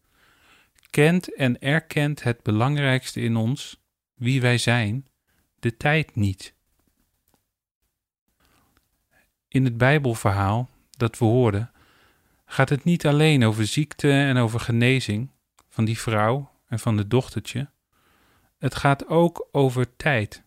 kent 0.91 1.35
en 1.35 1.61
erkent 1.61 2.23
het 2.23 2.43
belangrijkste 2.43 3.21
in 3.21 3.37
ons, 3.37 3.81
wie 4.15 4.41
wij 4.41 4.59
zijn, 4.59 5.07
de 5.59 5.77
tijd 5.77 6.15
niet. 6.15 6.55
In 9.49 9.65
het 9.65 9.77
Bijbelverhaal 9.77 10.71
dat 10.91 11.19
we 11.19 11.25
hoorden, 11.25 11.74
gaat 12.55 12.69
het 12.69 12.85
niet 12.85 13.07
alleen 13.07 13.45
over 13.45 13.67
ziekte 13.67 14.11
en 14.11 14.37
over 14.37 14.61
genezing 14.61 15.31
van 15.69 15.85
die 15.85 15.99
vrouw 15.99 16.51
en 16.67 16.79
van 16.79 16.97
het 16.97 17.11
dochtertje. 17.11 17.71
Het 18.59 18.75
gaat 18.75 19.07
ook 19.07 19.49
over 19.53 19.97
tijd 19.97 20.43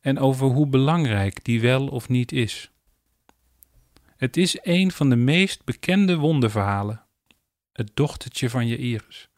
en 0.00 0.18
over 0.18 0.46
hoe 0.46 0.66
belangrijk 0.66 1.44
die 1.44 1.60
wel 1.60 1.88
of 1.88 2.08
niet 2.08 2.32
is. 2.32 2.70
Het 4.16 4.36
is 4.36 4.58
een 4.62 4.90
van 4.90 5.08
de 5.08 5.16
meest 5.16 5.64
bekende 5.64 6.16
wonderverhalen, 6.16 7.04
het 7.72 7.90
dochtertje 7.94 8.50
van 8.50 8.66
Jairus. 8.66 9.28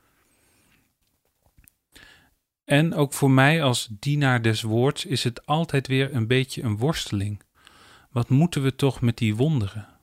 En 2.65 2.95
ook 2.95 3.13
voor 3.13 3.31
mij 3.31 3.63
als 3.63 3.89
dienaar 3.91 4.43
des 4.43 4.63
woords 4.63 5.05
is 5.05 5.25
het 5.25 5.47
altijd 5.47 5.87
weer 5.87 6.15
een 6.15 6.27
beetje 6.27 6.63
een 6.63 6.77
worsteling. 6.77 7.43
Wat 8.11 8.29
moeten 8.29 8.63
we 8.63 8.75
toch 8.75 9.01
met 9.01 9.17
die 9.17 9.37
wonderen? 9.37 9.98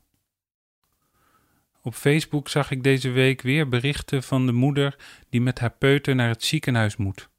Op 1.86 1.94
Facebook 1.94 2.50
zag 2.50 2.72
ik 2.72 2.84
deze 2.84 3.10
week 3.10 3.42
weer 3.42 3.70
berichten 3.70 4.24
van 4.24 4.46
de 4.46 4.51
moeder 4.51 4.96
die 5.30 5.42
met 5.42 5.60
haar 5.60 5.72
peuter 5.72 6.15
naar 6.15 6.30
het 6.30 6.44
ziekenhuis 6.44 6.96
moet. 6.96 7.30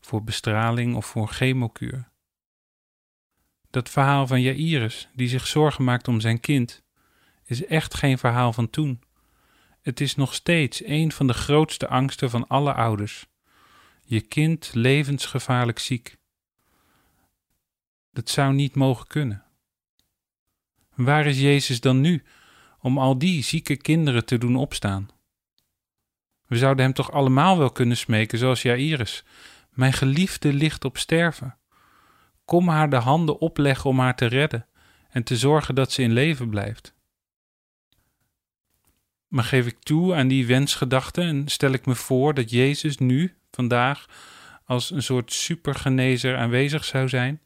Voor 0.00 0.24
bestraling 0.24 0.94
of 0.94 1.06
voor 1.06 1.28
chemokuur. 1.28 2.08
Dat 3.70 3.88
verhaal 3.88 4.26
van 4.26 4.40
Jairus, 4.40 5.08
die 5.14 5.28
zich 5.28 5.46
zorgen 5.46 5.84
maakt 5.84 6.08
om 6.08 6.20
zijn 6.20 6.40
kind, 6.40 6.82
is 7.44 7.64
echt 7.64 7.94
geen 7.94 8.18
verhaal 8.18 8.52
van 8.52 8.70
toen. 8.70 9.02
Het 9.80 10.00
is 10.00 10.14
nog 10.14 10.34
steeds 10.34 10.84
een 10.84 11.12
van 11.12 11.26
de 11.26 11.34
grootste 11.34 11.88
angsten 11.88 12.30
van 12.30 12.46
alle 12.46 12.74
ouders. 12.74 13.26
Je 14.02 14.20
kind 14.20 14.70
levensgevaarlijk 14.74 15.78
ziek. 15.78 16.16
Dat 18.10 18.28
zou 18.28 18.54
niet 18.54 18.74
mogen 18.74 19.06
kunnen. 19.06 19.44
Waar 20.94 21.26
is 21.26 21.40
Jezus 21.40 21.80
dan 21.80 22.00
nu 22.00 22.24
om 22.80 22.98
al 22.98 23.18
die 23.18 23.42
zieke 23.42 23.76
kinderen 23.76 24.24
te 24.24 24.38
doen 24.38 24.56
opstaan. 24.56 25.08
We 26.46 26.56
zouden 26.56 26.84
hem 26.84 26.94
toch 26.94 27.12
allemaal 27.12 27.58
wel 27.58 27.70
kunnen 27.70 27.96
smeken, 27.96 28.38
zoals 28.38 28.62
Jairus. 28.62 29.24
Mijn 29.70 29.92
geliefde 29.92 30.52
ligt 30.52 30.84
op 30.84 30.98
sterven. 30.98 31.56
Kom 32.44 32.68
haar 32.68 32.90
de 32.90 32.96
handen 32.96 33.40
opleggen 33.40 33.90
om 33.90 33.98
haar 33.98 34.16
te 34.16 34.26
redden 34.26 34.66
en 35.10 35.22
te 35.22 35.36
zorgen 35.36 35.74
dat 35.74 35.92
ze 35.92 36.02
in 36.02 36.12
leven 36.12 36.50
blijft. 36.50 36.94
Maar 39.28 39.44
geef 39.44 39.66
ik 39.66 39.78
toe 39.78 40.14
aan 40.14 40.28
die 40.28 40.46
wensgedachte 40.46 41.20
en 41.20 41.48
stel 41.48 41.72
ik 41.72 41.86
me 41.86 41.94
voor 41.94 42.34
dat 42.34 42.50
Jezus 42.50 42.98
nu, 42.98 43.36
vandaag, 43.50 44.06
als 44.64 44.90
een 44.90 45.02
soort 45.02 45.32
supergenezer 45.32 46.36
aanwezig 46.36 46.84
zou 46.84 47.08
zijn? 47.08 47.40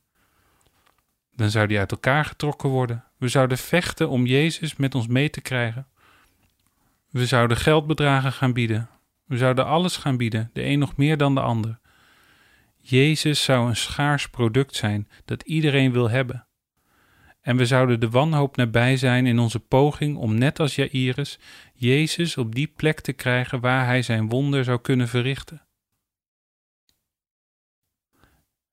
Dan 1.35 1.51
zou 1.51 1.67
die 1.67 1.79
uit 1.79 1.91
elkaar 1.91 2.25
getrokken 2.25 2.69
worden. 2.69 3.05
We 3.19 3.29
zouden 3.29 3.59
vechten 3.59 4.09
om 4.09 4.27
Jezus 4.27 4.77
met 4.77 4.95
ons 4.95 5.07
mee 5.07 5.31
te 5.31 5.41
krijgen. 5.41 5.87
We 7.11 7.27
zouden 7.27 7.57
geldbedragen 7.57 8.33
gaan 8.33 8.53
bieden. 8.53 8.89
We 9.25 9.37
zouden 9.37 9.67
alles 9.67 9.97
gaan 9.97 10.17
bieden, 10.17 10.51
de 10.53 10.65
een 10.65 10.79
nog 10.79 10.97
meer 10.97 11.17
dan 11.17 11.35
de 11.35 11.41
ander. 11.41 11.81
Jezus 12.77 13.45
zou 13.45 13.69
een 13.69 13.77
schaars 13.77 14.29
product 14.29 14.77
zijn 14.77 15.09
dat 15.25 15.43
iedereen 15.43 15.93
wil 15.93 16.11
hebben. 16.11 16.47
En 17.41 17.57
we 17.57 17.67
zouden 17.67 18.01
de 18.01 18.11
wanhoop 18.11 18.57
nabij 18.57 18.97
zijn 18.97 19.27
in 19.27 19.39
onze 19.39 19.61
poging 19.61 20.17
om 20.17 20.35
net 20.35 20.61
als 20.61 20.75
Jairus 20.75 21.39
Jezus 21.75 22.37
op 22.37 22.55
die 22.55 22.73
plek 22.77 23.01
te 23.01 23.13
krijgen 23.13 23.61
waar 23.61 23.87
hij 23.87 24.03
zijn 24.03 24.29
wonder 24.29 24.65
zou 24.65 24.81
kunnen 24.81 25.09
verrichten. 25.09 25.63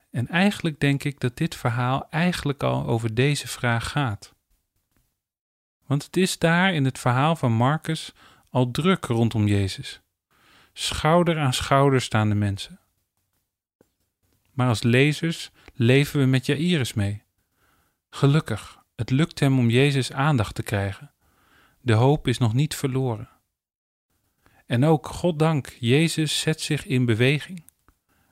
En 0.09 0.27
eigenlijk 0.27 0.79
denk 0.79 1.03
ik 1.03 1.19
dat 1.19 1.37
dit 1.37 1.55
verhaal 1.55 2.09
eigenlijk 2.09 2.63
al 2.63 2.87
over 2.87 3.13
deze 3.13 3.47
vraag 3.47 3.89
gaat. 3.89 4.33
Want 5.85 6.03
het 6.03 6.17
is 6.17 6.37
daar 6.37 6.73
in 6.73 6.85
het 6.85 6.99
verhaal 6.99 7.35
van 7.35 7.51
Marcus 7.51 8.13
al 8.49 8.71
druk 8.71 9.05
rondom 9.05 9.47
Jezus. 9.47 10.01
Schouder 10.73 11.39
aan 11.39 11.53
schouder 11.53 12.01
staan 12.01 12.29
de 12.29 12.35
mensen. 12.35 12.79
Maar 14.51 14.67
als 14.67 14.83
lezers 14.83 15.51
leven 15.73 16.19
we 16.19 16.25
met 16.25 16.45
Jairus 16.45 16.93
mee. 16.93 17.23
Gelukkig, 18.09 18.83
het 18.95 19.09
lukt 19.09 19.39
hem 19.39 19.59
om 19.59 19.69
Jezus 19.69 20.11
aandacht 20.11 20.55
te 20.55 20.63
krijgen. 20.63 21.11
De 21.81 21.93
hoop 21.93 22.27
is 22.27 22.37
nog 22.37 22.53
niet 22.53 22.75
verloren. 22.75 23.29
En 24.65 24.85
ook, 24.85 25.07
goddank, 25.07 25.75
Jezus 25.79 26.39
zet 26.39 26.61
zich 26.61 26.85
in 26.85 27.05
beweging. 27.05 27.63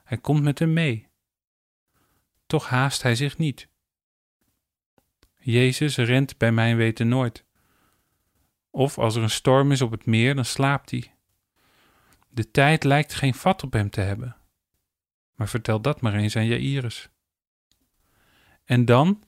Hij 0.04 0.18
komt 0.18 0.42
met 0.42 0.58
hem 0.58 0.72
mee. 0.72 1.07
Toch 2.48 2.68
haast 2.68 3.02
hij 3.02 3.14
zich 3.14 3.38
niet. 3.38 3.68
Jezus 5.38 5.96
rent 5.96 6.38
bij 6.38 6.52
mijn 6.52 6.76
weten 6.76 7.08
nooit. 7.08 7.44
Of 8.70 8.98
als 8.98 9.16
er 9.16 9.22
een 9.22 9.30
storm 9.30 9.72
is 9.72 9.82
op 9.82 9.90
het 9.90 10.06
meer, 10.06 10.34
dan 10.34 10.44
slaapt 10.44 10.90
hij. 10.90 11.14
De 12.28 12.50
tijd 12.50 12.84
lijkt 12.84 13.14
geen 13.14 13.34
vat 13.34 13.62
op 13.62 13.72
hem 13.72 13.90
te 13.90 14.00
hebben. 14.00 14.36
Maar 15.34 15.48
vertel 15.48 15.80
dat 15.80 16.00
maar 16.00 16.14
eens 16.14 16.36
aan 16.36 16.46
Jairus. 16.46 17.08
En 18.64 18.84
dan, 18.84 19.22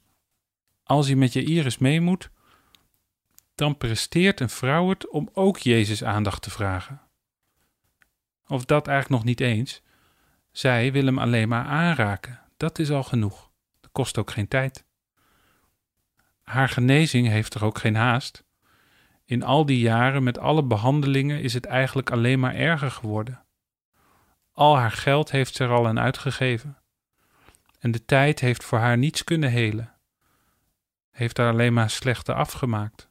als 0.83 1.07
hij 1.07 1.17
met 1.17 1.33
Jairus 1.33 1.79
mee 1.79 2.01
moet, 2.01 2.31
dan 3.55 3.77
presteert 3.77 4.41
een 4.41 4.51
vrouw 4.51 4.89
het 4.89 5.09
om 5.09 5.31
ook 5.33 5.59
Jezus 5.59 6.05
aandacht 6.05 6.43
te 6.43 6.51
vragen. 6.51 7.01
Of 8.47 8.65
dat 8.65 8.89
eigenlijk 8.89 9.23
nog 9.23 9.31
niet 9.31 9.41
eens. 9.41 9.83
Zij 10.51 10.93
wil 10.93 11.05
hem 11.05 11.19
alleen 11.19 11.49
maar 11.49 11.65
aanraken. 11.65 12.50
Dat 12.61 12.79
is 12.79 12.91
al 12.91 13.03
genoeg. 13.03 13.51
Dat 13.81 13.91
kost 13.93 14.19
ook 14.19 14.31
geen 14.31 14.49
tijd. 14.49 14.85
Haar 16.43 16.69
genezing 16.69 17.29
heeft 17.29 17.55
er 17.55 17.65
ook 17.65 17.79
geen 17.79 17.95
haast. 17.95 18.45
In 19.25 19.43
al 19.43 19.67
die 19.67 19.79
jaren 19.79 20.23
met 20.23 20.39
alle 20.39 20.63
behandelingen 20.65 21.41
is 21.41 21.55
het 21.55 21.65
eigenlijk 21.65 22.11
alleen 22.11 22.41
maar 22.41 22.55
erger 22.55 22.91
geworden. 22.91 23.45
Al 24.53 24.77
haar 24.77 24.91
geld 24.91 25.31
heeft 25.31 25.55
ze 25.55 25.65
er 25.65 25.71
al 25.71 25.87
aan 25.87 25.99
uitgegeven. 25.99 26.79
En 27.79 27.91
de 27.91 28.05
tijd 28.05 28.41
heeft 28.41 28.65
voor 28.65 28.79
haar 28.79 28.99
niets 28.99 29.25
kunnen 29.25 29.51
helen. 29.51 29.95
Heeft 31.11 31.37
haar 31.37 31.51
alleen 31.51 31.73
maar 31.73 31.91
slechter 31.91 32.35
afgemaakt. 32.35 33.09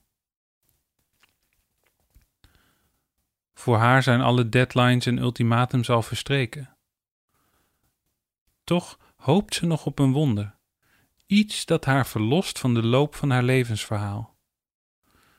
Voor 3.54 3.78
haar 3.78 4.04
zijn 4.04 4.22
alle 4.22 4.50
deadlines 4.50 5.06
en 5.06 5.18
ultimatums 5.18 5.90
al 5.90 6.02
verstreken. 6.02 6.78
Toch 8.64 8.98
hoopt 9.20 9.56
ze 9.56 9.66
nog 9.66 9.86
op 9.86 10.00
een 10.00 10.12
wonder. 10.12 10.56
Iets 11.26 11.66
dat 11.66 11.86
haar 11.86 12.08
verlost 12.08 12.60
van 12.60 12.74
de 12.74 12.84
loop 12.84 13.16
van 13.16 13.30
haar 13.30 13.44
levensverhaal. 13.44 14.38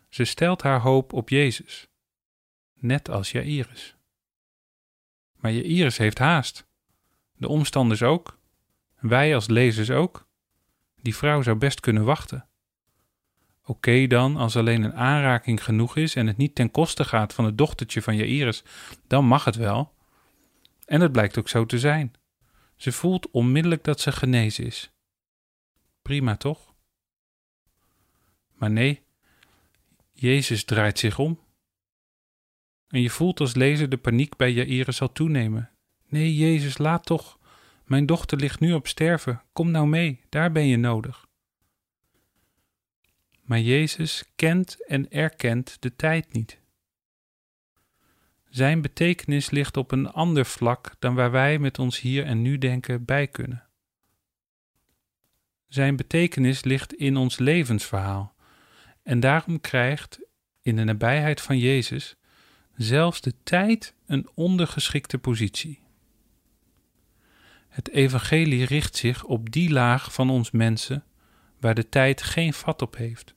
Ze 0.08 0.24
stelt 0.24 0.62
haar 0.62 0.80
hoop 0.80 1.12
op 1.12 1.28
Jezus, 1.28 1.88
net 2.74 3.08
als 3.08 3.30
Jairus. 3.30 3.96
Maar 5.36 5.52
Jairus 5.52 5.96
heeft 5.96 6.18
haast. 6.18 6.68
De 7.36 7.48
omstanders 7.48 8.02
ook. 8.02 8.38
Wij 8.98 9.34
als 9.34 9.48
lezers 9.48 9.90
ook. 9.90 10.28
Die 11.02 11.16
vrouw 11.16 11.42
zou 11.42 11.56
best 11.56 11.80
kunnen 11.80 12.04
wachten. 12.04 12.48
Oké 13.64 14.06
dan, 14.06 14.36
als 14.36 14.56
alleen 14.56 14.82
een 14.82 14.94
aanraking 14.94 15.64
genoeg 15.64 15.96
is 15.96 16.14
en 16.14 16.26
het 16.26 16.36
niet 16.36 16.54
ten 16.54 16.70
koste 16.70 17.04
gaat 17.04 17.34
van 17.34 17.44
het 17.44 17.58
dochtertje 17.58 18.02
van 18.02 18.16
Jairus, 18.16 18.62
dan 19.06 19.24
mag 19.24 19.44
het 19.44 19.56
wel. 19.56 19.94
En 20.84 21.00
het 21.00 21.12
blijkt 21.12 21.38
ook 21.38 21.48
zo 21.48 21.66
te 21.66 21.78
zijn. 21.78 22.14
Ze 22.80 22.92
voelt 22.92 23.30
onmiddellijk 23.30 23.84
dat 23.84 24.00
ze 24.00 24.12
genezen 24.12 24.64
is. 24.64 24.90
Prima 26.02 26.36
toch? 26.36 26.74
Maar 28.52 28.70
nee, 28.70 29.02
Jezus 30.12 30.64
draait 30.64 30.98
zich 30.98 31.18
om. 31.18 31.40
En 32.88 33.00
je 33.00 33.10
voelt 33.10 33.40
als 33.40 33.54
lezer 33.54 33.88
de 33.88 33.96
paniek 33.96 34.36
bij 34.36 34.52
Jairus 34.52 34.96
zal 34.96 35.12
toenemen. 35.12 35.70
Nee, 36.08 36.36
Jezus, 36.36 36.78
laat 36.78 37.04
toch. 37.04 37.38
Mijn 37.84 38.06
dochter 38.06 38.38
ligt 38.38 38.60
nu 38.60 38.72
op 38.72 38.86
sterven. 38.86 39.42
Kom 39.52 39.70
nou 39.70 39.86
mee, 39.86 40.20
daar 40.28 40.52
ben 40.52 40.66
je 40.66 40.76
nodig. 40.76 41.26
Maar 43.40 43.60
Jezus 43.60 44.24
kent 44.36 44.86
en 44.86 45.10
erkent 45.10 45.82
de 45.82 45.96
tijd 45.96 46.32
niet. 46.32 46.60
Zijn 48.50 48.80
betekenis 48.80 49.50
ligt 49.50 49.76
op 49.76 49.92
een 49.92 50.10
ander 50.10 50.46
vlak 50.46 50.94
dan 50.98 51.14
waar 51.14 51.30
wij 51.30 51.58
met 51.58 51.78
ons 51.78 52.00
hier 52.00 52.24
en 52.24 52.42
nu 52.42 52.58
denken 52.58 53.04
bij 53.04 53.26
kunnen. 53.26 53.66
Zijn 55.68 55.96
betekenis 55.96 56.64
ligt 56.64 56.94
in 56.94 57.16
ons 57.16 57.38
levensverhaal 57.38 58.34
en 59.02 59.20
daarom 59.20 59.60
krijgt 59.60 60.20
in 60.62 60.76
de 60.76 60.84
nabijheid 60.84 61.40
van 61.40 61.58
Jezus 61.58 62.16
zelfs 62.76 63.20
de 63.20 63.34
tijd 63.42 63.94
een 64.06 64.28
ondergeschikte 64.34 65.18
positie. 65.18 65.80
Het 67.68 67.90
evangelie 67.90 68.64
richt 68.64 68.96
zich 68.96 69.24
op 69.24 69.50
die 69.50 69.70
laag 69.70 70.12
van 70.12 70.30
ons 70.30 70.50
mensen 70.50 71.04
waar 71.60 71.74
de 71.74 71.88
tijd 71.88 72.22
geen 72.22 72.52
vat 72.52 72.82
op 72.82 72.96
heeft. 72.96 73.34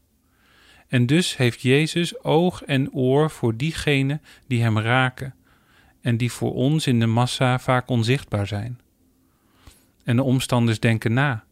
En 0.94 1.06
dus 1.06 1.38
heeft 1.38 1.62
Jezus 1.62 2.24
oog 2.24 2.64
en 2.64 2.92
oor 2.92 3.32
voor 3.32 3.58
diegenen 3.58 4.22
die 4.48 4.62
hem 4.62 4.80
raken 4.80 5.36
en 6.02 6.18
die 6.18 6.32
voor 6.32 6.54
ons 6.54 6.88
in 6.88 7.00
de 7.00 7.06
massa 7.06 7.60
vaak 7.60 7.90
onzichtbaar 7.90 8.48
zijn. 8.48 8.80
En 10.04 10.16
de 10.16 10.24
omstanders 10.24 10.80
denken 10.80 11.14
na 11.14 11.44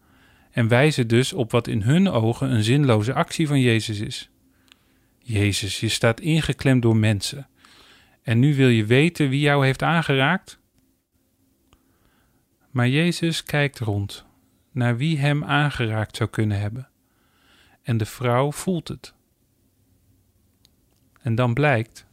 en 0.51 0.67
wijzen 0.67 1.08
dus 1.08 1.34
op 1.34 1.51
wat 1.51 1.67
in 1.67 1.82
hun 1.82 2.10
ogen 2.10 2.51
een 2.51 2.63
zinloze 2.63 3.13
actie 3.13 3.47
van 3.47 3.60
Jezus 3.60 3.99
is. 3.99 4.30
Jezus, 5.19 5.80
je 5.80 5.89
staat 5.89 6.19
ingeklemd 6.19 6.82
door 6.82 6.97
mensen. 6.97 7.47
En 8.23 8.39
nu 8.39 8.56
wil 8.56 8.69
je 8.69 8.86
weten 8.86 9.30
wie 9.30 9.39
jou 9.39 9.65
heeft 9.65 9.84
aangeraakt? 9.84 10.60
Maar 12.71 12.88
Jezus 12.88 13.43
kijkt 13.43 13.80
rond 13.80 14.25
naar 14.71 14.97
wie 14.97 15.17
hem 15.17 15.43
aangeraakt 15.43 16.15
zou 16.15 16.30
kunnen 16.30 16.60
hebben. 16.60 16.89
En 17.82 17.97
de 17.97 18.06
vrouw 18.06 18.51
voelt 18.51 18.88
het. 18.88 19.13
En 21.22 21.36
dan 21.36 21.54
blijkt 21.54 22.06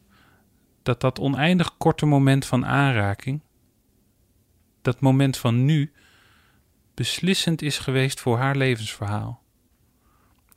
dat 0.82 1.00
dat 1.00 1.18
oneindig 1.18 1.76
korte 1.76 2.06
moment 2.06 2.46
van 2.46 2.66
aanraking, 2.66 3.40
dat 4.82 5.00
moment 5.00 5.36
van 5.36 5.64
nu, 5.64 5.92
beslissend 6.94 7.62
is 7.62 7.78
geweest 7.78 8.20
voor 8.20 8.38
haar 8.38 8.56
levensverhaal. 8.56 9.42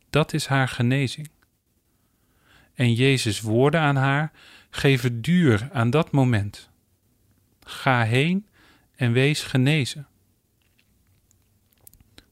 Dat 0.10 0.34
is 0.34 0.46
haar 0.46 0.68
genezing. 0.68 1.30
En 2.74 2.94
Jezus' 2.94 3.42
woorden 3.42 3.82
aan 3.82 3.96
haar 3.96 4.32
geven 4.70 5.22
duur 5.22 5.70
aan 5.72 5.90
dat 5.90 6.12
moment. 6.12 6.70
Ga 7.64 8.04
heen 8.04 8.48
en 8.96 9.12
wees 9.12 9.44
genezen. 9.44 10.08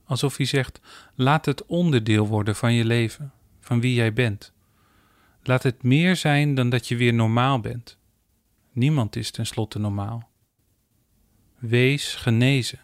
Alsof 0.04 0.38
hij 0.38 0.46
zegt: 0.46 0.80
laat 1.16 1.46
het 1.46 1.66
onderdeel 1.66 2.28
worden 2.28 2.56
van 2.56 2.74
je 2.74 2.86
leven, 2.86 3.32
van 3.60 3.82
wie 3.82 3.94
jij 3.94 4.14
bent. 4.14 4.54
Laat 5.50 5.64
het 5.64 5.84
meer 5.84 6.16
zijn 6.16 6.56
dan 6.56 6.70
dat 6.70 6.88
je 6.88 6.96
weer 6.96 7.14
normaal 7.14 7.60
bent. 7.60 7.98
Niemand 8.72 9.16
is 9.16 9.32
tenslotte 9.32 9.80
normaal. 9.80 10.30
Wees 11.58 12.16
genezen. 12.16 12.80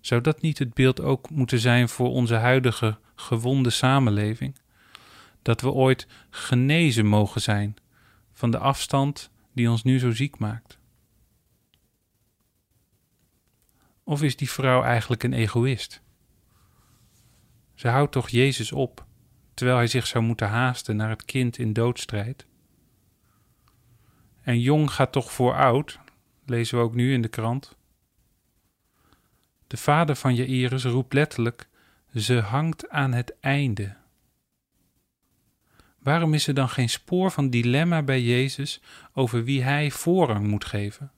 Zou 0.00 0.20
dat 0.20 0.40
niet 0.40 0.58
het 0.58 0.74
beeld 0.74 1.00
ook 1.00 1.30
moeten 1.30 1.58
zijn 1.58 1.88
voor 1.88 2.08
onze 2.08 2.34
huidige 2.34 2.98
gewonde 3.14 3.70
samenleving? 3.70 4.54
Dat 5.42 5.60
we 5.60 5.70
ooit 5.70 6.06
genezen 6.30 7.06
mogen 7.06 7.40
zijn 7.40 7.76
van 8.32 8.50
de 8.50 8.58
afstand 8.58 9.30
die 9.52 9.70
ons 9.70 9.82
nu 9.82 9.98
zo 9.98 10.10
ziek 10.10 10.38
maakt? 10.38 10.78
Of 14.04 14.22
is 14.22 14.36
die 14.36 14.50
vrouw 14.50 14.82
eigenlijk 14.82 15.22
een 15.22 15.32
egoïst? 15.32 16.02
Ze 17.74 17.88
houdt 17.88 18.12
toch 18.12 18.28
Jezus 18.28 18.72
op, 18.72 19.06
terwijl 19.58 19.78
hij 19.78 19.86
zich 19.86 20.06
zou 20.06 20.24
moeten 20.24 20.48
haasten 20.48 20.96
naar 20.96 21.10
het 21.10 21.24
kind 21.24 21.58
in 21.58 21.72
doodstrijd? 21.72 22.46
En 24.40 24.60
jong 24.60 24.90
gaat 24.90 25.12
toch 25.12 25.32
voor 25.32 25.54
oud, 25.54 25.98
lezen 26.44 26.78
we 26.78 26.84
ook 26.84 26.94
nu 26.94 27.12
in 27.12 27.22
de 27.22 27.28
krant. 27.28 27.76
De 29.66 29.76
vader 29.76 30.16
van 30.16 30.34
Jairus 30.34 30.84
roept 30.84 31.12
letterlijk: 31.12 31.68
ze 32.14 32.40
hangt 32.40 32.88
aan 32.88 33.12
het 33.12 33.38
einde. 33.40 33.96
Waarom 35.98 36.34
is 36.34 36.46
er 36.46 36.54
dan 36.54 36.68
geen 36.68 36.88
spoor 36.88 37.30
van 37.30 37.50
dilemma 37.50 38.02
bij 38.02 38.22
Jezus 38.22 38.80
over 39.12 39.44
wie 39.44 39.62
hij 39.62 39.90
voorrang 39.90 40.46
moet 40.46 40.64
geven? 40.64 41.12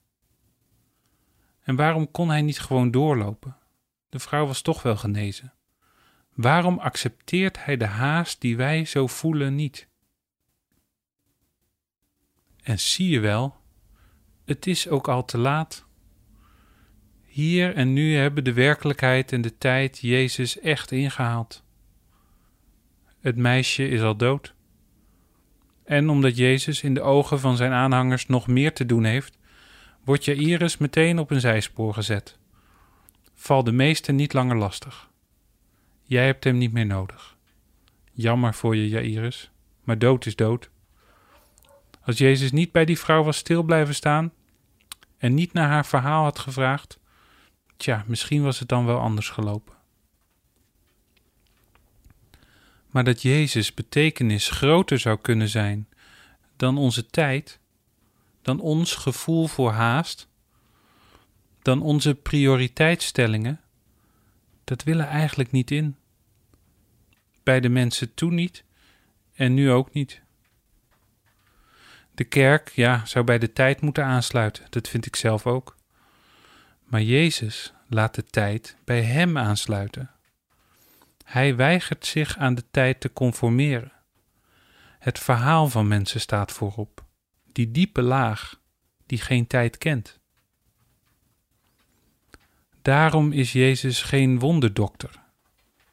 En 1.62 1.76
waarom 1.76 2.10
kon 2.10 2.28
hij 2.28 2.42
niet 2.42 2.60
gewoon 2.60 2.90
doorlopen? 2.90 3.56
De 4.08 4.18
vrouw 4.18 4.46
was 4.46 4.62
toch 4.62 4.82
wel 4.82 4.96
genezen. 4.96 5.52
Waarom 6.40 6.78
accepteert 6.78 7.64
hij 7.64 7.76
de 7.76 7.86
haast 7.86 8.40
die 8.40 8.56
wij 8.56 8.84
zo 8.84 9.06
voelen 9.06 9.54
niet? 9.54 9.88
En 12.62 12.78
zie 12.78 13.08
je 13.08 13.20
wel, 13.20 13.56
het 14.44 14.66
is 14.66 14.88
ook 14.88 15.08
al 15.08 15.24
te 15.24 15.38
laat. 15.38 15.86
Hier 17.24 17.74
en 17.74 17.92
nu 17.92 18.16
hebben 18.16 18.44
de 18.44 18.52
werkelijkheid 18.52 19.32
en 19.32 19.40
de 19.40 19.58
tijd 19.58 19.98
Jezus 19.98 20.60
echt 20.60 20.90
ingehaald. 20.90 21.64
Het 23.20 23.36
meisje 23.36 23.88
is 23.88 24.00
al 24.00 24.16
dood. 24.16 24.54
En 25.84 26.08
omdat 26.08 26.36
Jezus 26.36 26.82
in 26.82 26.94
de 26.94 27.02
ogen 27.02 27.40
van 27.40 27.56
zijn 27.56 27.72
aanhangers 27.72 28.26
nog 28.26 28.46
meer 28.46 28.72
te 28.72 28.86
doen 28.86 29.04
heeft, 29.04 29.38
wordt 30.04 30.24
Jairus 30.24 30.76
meteen 30.76 31.18
op 31.18 31.30
een 31.30 31.40
zijspoor 31.40 31.94
gezet. 31.94 32.38
Val 33.34 33.64
de 33.64 33.72
meesten 33.72 34.16
niet 34.16 34.32
langer 34.32 34.56
lastig. 34.56 35.09
Jij 36.10 36.26
hebt 36.26 36.44
hem 36.44 36.58
niet 36.58 36.72
meer 36.72 36.86
nodig. 36.86 37.36
Jammer 38.12 38.54
voor 38.54 38.76
je, 38.76 38.88
Jairus, 38.88 39.50
maar 39.84 39.98
dood 39.98 40.26
is 40.26 40.36
dood. 40.36 40.70
Als 42.00 42.18
Jezus 42.18 42.52
niet 42.52 42.72
bij 42.72 42.84
die 42.84 42.98
vrouw 42.98 43.22
was 43.22 43.36
stil 43.36 43.62
blijven 43.62 43.94
staan 43.94 44.32
en 45.18 45.34
niet 45.34 45.52
naar 45.52 45.68
haar 45.68 45.86
verhaal 45.86 46.22
had 46.22 46.38
gevraagd, 46.38 46.98
tja, 47.76 48.04
misschien 48.06 48.42
was 48.42 48.58
het 48.58 48.68
dan 48.68 48.86
wel 48.86 48.98
anders 48.98 49.28
gelopen. 49.28 49.74
Maar 52.86 53.04
dat 53.04 53.22
Jezus 53.22 53.74
betekenis 53.74 54.48
groter 54.48 54.98
zou 54.98 55.18
kunnen 55.18 55.48
zijn 55.48 55.88
dan 56.56 56.78
onze 56.78 57.06
tijd, 57.06 57.58
dan 58.42 58.60
ons 58.60 58.94
gevoel 58.94 59.46
voor 59.46 59.70
haast, 59.70 60.28
dan 61.62 61.82
onze 61.82 62.14
prioriteitsstellingen, 62.14 63.60
dat 64.64 64.82
willen 64.82 65.06
eigenlijk 65.06 65.50
niet 65.50 65.70
in. 65.70 65.98
Bij 67.42 67.60
de 67.60 67.68
mensen 67.68 68.14
toen 68.14 68.34
niet 68.34 68.64
en 69.34 69.54
nu 69.54 69.70
ook 69.70 69.92
niet. 69.92 70.20
De 72.14 72.24
kerk, 72.24 72.68
ja, 72.68 73.04
zou 73.06 73.24
bij 73.24 73.38
de 73.38 73.52
tijd 73.52 73.80
moeten 73.80 74.04
aansluiten, 74.04 74.66
dat 74.70 74.88
vind 74.88 75.06
ik 75.06 75.16
zelf 75.16 75.46
ook. 75.46 75.76
Maar 76.84 77.02
Jezus 77.02 77.72
laat 77.88 78.14
de 78.14 78.24
tijd 78.24 78.76
bij 78.84 79.02
Hem 79.02 79.38
aansluiten. 79.38 80.10
Hij 81.24 81.56
weigert 81.56 82.06
zich 82.06 82.36
aan 82.36 82.54
de 82.54 82.64
tijd 82.70 83.00
te 83.00 83.12
conformeren. 83.12 83.92
Het 84.98 85.18
verhaal 85.18 85.68
van 85.68 85.88
mensen 85.88 86.20
staat 86.20 86.52
voorop, 86.52 87.04
die 87.52 87.70
diepe 87.70 88.02
laag, 88.02 88.60
die 89.06 89.18
geen 89.18 89.46
tijd 89.46 89.78
kent. 89.78 90.18
Daarom 92.82 93.32
is 93.32 93.52
Jezus 93.52 94.02
geen 94.02 94.38
wonderdokter. 94.38 95.19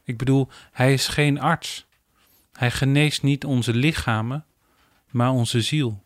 Ik 0.07 0.17
bedoel, 0.17 0.47
hij 0.71 0.93
is 0.93 1.07
geen 1.07 1.39
arts. 1.39 1.87
Hij 2.51 2.71
geneest 2.71 3.23
niet 3.23 3.45
onze 3.45 3.73
lichamen, 3.73 4.45
maar 5.09 5.31
onze 5.31 5.61
ziel. 5.61 6.03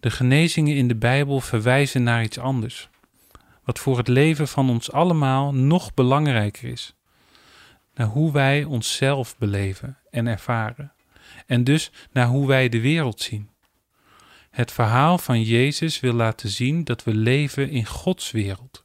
De 0.00 0.10
genezingen 0.10 0.76
in 0.76 0.88
de 0.88 0.94
Bijbel 0.94 1.40
verwijzen 1.40 2.02
naar 2.02 2.22
iets 2.22 2.38
anders, 2.38 2.88
wat 3.64 3.78
voor 3.78 3.96
het 3.96 4.08
leven 4.08 4.48
van 4.48 4.70
ons 4.70 4.92
allemaal 4.92 5.54
nog 5.54 5.94
belangrijker 5.94 6.68
is. 6.68 6.94
Naar 7.94 8.06
hoe 8.06 8.32
wij 8.32 8.64
onszelf 8.64 9.38
beleven 9.38 9.98
en 10.10 10.26
ervaren, 10.26 10.92
en 11.46 11.64
dus 11.64 11.90
naar 12.10 12.26
hoe 12.26 12.46
wij 12.46 12.68
de 12.68 12.80
wereld 12.80 13.20
zien. 13.20 13.50
Het 14.50 14.72
verhaal 14.72 15.18
van 15.18 15.42
Jezus 15.42 16.00
wil 16.00 16.12
laten 16.12 16.48
zien 16.48 16.84
dat 16.84 17.04
we 17.04 17.14
leven 17.14 17.70
in 17.70 17.86
Gods 17.86 18.30
wereld. 18.30 18.81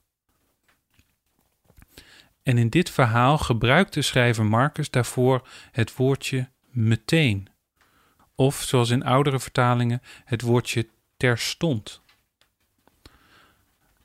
En 2.48 2.58
in 2.58 2.70
dit 2.70 2.90
verhaal 2.90 3.38
gebruikt 3.38 3.94
de 3.94 4.02
schrijver 4.02 4.46
Marcus 4.46 4.90
daarvoor 4.90 5.48
het 5.72 5.96
woordje 5.96 6.50
meteen, 6.70 7.48
of 8.36 8.62
zoals 8.62 8.90
in 8.90 9.04
oudere 9.04 9.40
vertalingen 9.40 10.02
het 10.26 10.42
woordje 10.42 10.88
terstond. 11.18 12.02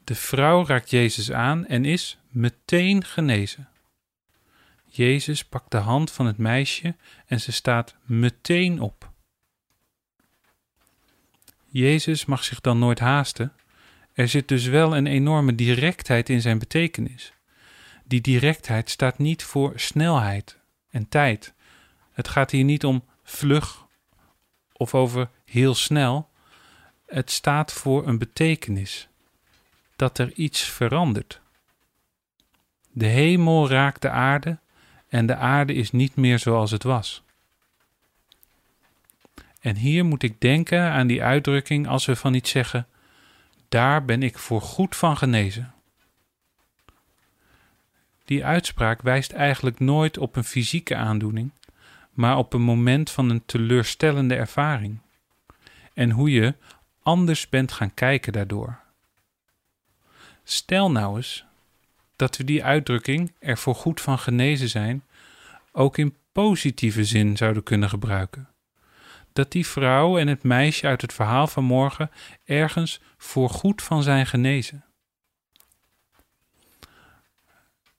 De 0.04 0.14
vrouw 0.14 0.66
raakt 0.66 0.90
Jezus 0.90 1.32
aan 1.32 1.66
en 1.66 1.84
is 1.84 2.18
meteen 2.28 3.04
genezen. 3.04 3.68
Jezus 4.84 5.44
pakt 5.44 5.70
de 5.70 5.76
hand 5.76 6.10
van 6.10 6.26
het 6.26 6.38
meisje 6.38 6.96
en 7.26 7.40
ze 7.40 7.52
staat 7.52 7.96
meteen 8.04 8.80
op. 8.80 9.10
Jezus 11.68 12.24
mag 12.24 12.44
zich 12.44 12.60
dan 12.60 12.78
nooit 12.78 12.98
haasten. 12.98 13.52
Er 14.12 14.28
zit 14.28 14.48
dus 14.48 14.66
wel 14.66 14.96
een 14.96 15.06
enorme 15.06 15.54
directheid 15.54 16.28
in 16.28 16.40
zijn 16.40 16.58
betekenis. 16.58 17.32
Die 18.12 18.20
directheid 18.20 18.90
staat 18.90 19.18
niet 19.18 19.42
voor 19.42 19.72
snelheid 19.76 20.58
en 20.90 21.08
tijd. 21.08 21.54
Het 22.12 22.28
gaat 22.28 22.50
hier 22.50 22.64
niet 22.64 22.84
om 22.84 23.04
vlug 23.22 23.86
of 24.72 24.94
over 24.94 25.30
heel 25.44 25.74
snel. 25.74 26.28
Het 27.06 27.30
staat 27.30 27.72
voor 27.72 28.06
een 28.06 28.18
betekenis. 28.18 29.08
Dat 29.96 30.18
er 30.18 30.32
iets 30.32 30.62
verandert. 30.62 31.40
De 32.90 33.06
hemel 33.06 33.68
raakt 33.68 34.02
de 34.02 34.10
aarde 34.10 34.58
en 35.08 35.26
de 35.26 35.36
aarde 35.36 35.74
is 35.74 35.90
niet 35.90 36.16
meer 36.16 36.38
zoals 36.38 36.70
het 36.70 36.82
was. 36.82 37.22
En 39.60 39.76
hier 39.76 40.04
moet 40.04 40.22
ik 40.22 40.40
denken 40.40 40.90
aan 40.90 41.06
die 41.06 41.22
uitdrukking 41.22 41.88
als 41.88 42.06
we 42.06 42.16
van 42.16 42.34
iets 42.34 42.50
zeggen: 42.50 42.86
daar 43.68 44.04
ben 44.04 44.22
ik 44.22 44.38
voor 44.38 44.60
goed 44.60 44.96
van 44.96 45.16
genezen. 45.16 45.71
Die 48.24 48.44
uitspraak 48.44 49.02
wijst 49.02 49.32
eigenlijk 49.32 49.80
nooit 49.80 50.18
op 50.18 50.36
een 50.36 50.44
fysieke 50.44 50.96
aandoening, 50.96 51.50
maar 52.12 52.36
op 52.36 52.52
een 52.52 52.62
moment 52.62 53.10
van 53.10 53.30
een 53.30 53.44
teleurstellende 53.46 54.34
ervaring. 54.34 54.98
En 55.94 56.10
hoe 56.10 56.30
je 56.30 56.54
anders 57.02 57.48
bent 57.48 57.72
gaan 57.72 57.94
kijken 57.94 58.32
daardoor. 58.32 58.80
Stel 60.44 60.90
nou 60.90 61.16
eens 61.16 61.44
dat 62.16 62.36
we 62.36 62.44
die 62.44 62.64
uitdrukking 62.64 63.32
er 63.38 63.58
voor 63.58 63.74
goed 63.74 64.00
van 64.00 64.18
genezen 64.18 64.68
zijn 64.68 65.04
ook 65.72 65.98
in 65.98 66.16
positieve 66.32 67.04
zin 67.04 67.36
zouden 67.36 67.62
kunnen 67.62 67.88
gebruiken. 67.88 68.48
Dat 69.32 69.52
die 69.52 69.66
vrouw 69.66 70.18
en 70.18 70.28
het 70.28 70.42
meisje 70.42 70.86
uit 70.86 71.00
het 71.00 71.12
verhaal 71.12 71.46
van 71.46 71.64
morgen 71.64 72.10
ergens 72.44 73.00
voor 73.16 73.50
goed 73.50 73.82
van 73.82 74.02
zijn 74.02 74.26
genezen. 74.26 74.84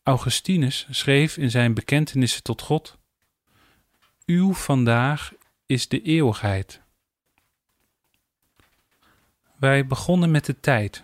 Augustinus 0.03 0.87
schreef 0.89 1.37
in 1.37 1.51
zijn 1.51 1.73
bekentenissen 1.73 2.43
tot 2.43 2.61
God: 2.61 2.97
Uw 4.25 4.53
vandaag 4.53 5.33
is 5.65 5.87
de 5.87 6.01
eeuwigheid. 6.01 6.81
Wij 9.55 9.87
begonnen 9.87 10.31
met 10.31 10.45
de 10.45 10.59
tijd, 10.59 11.03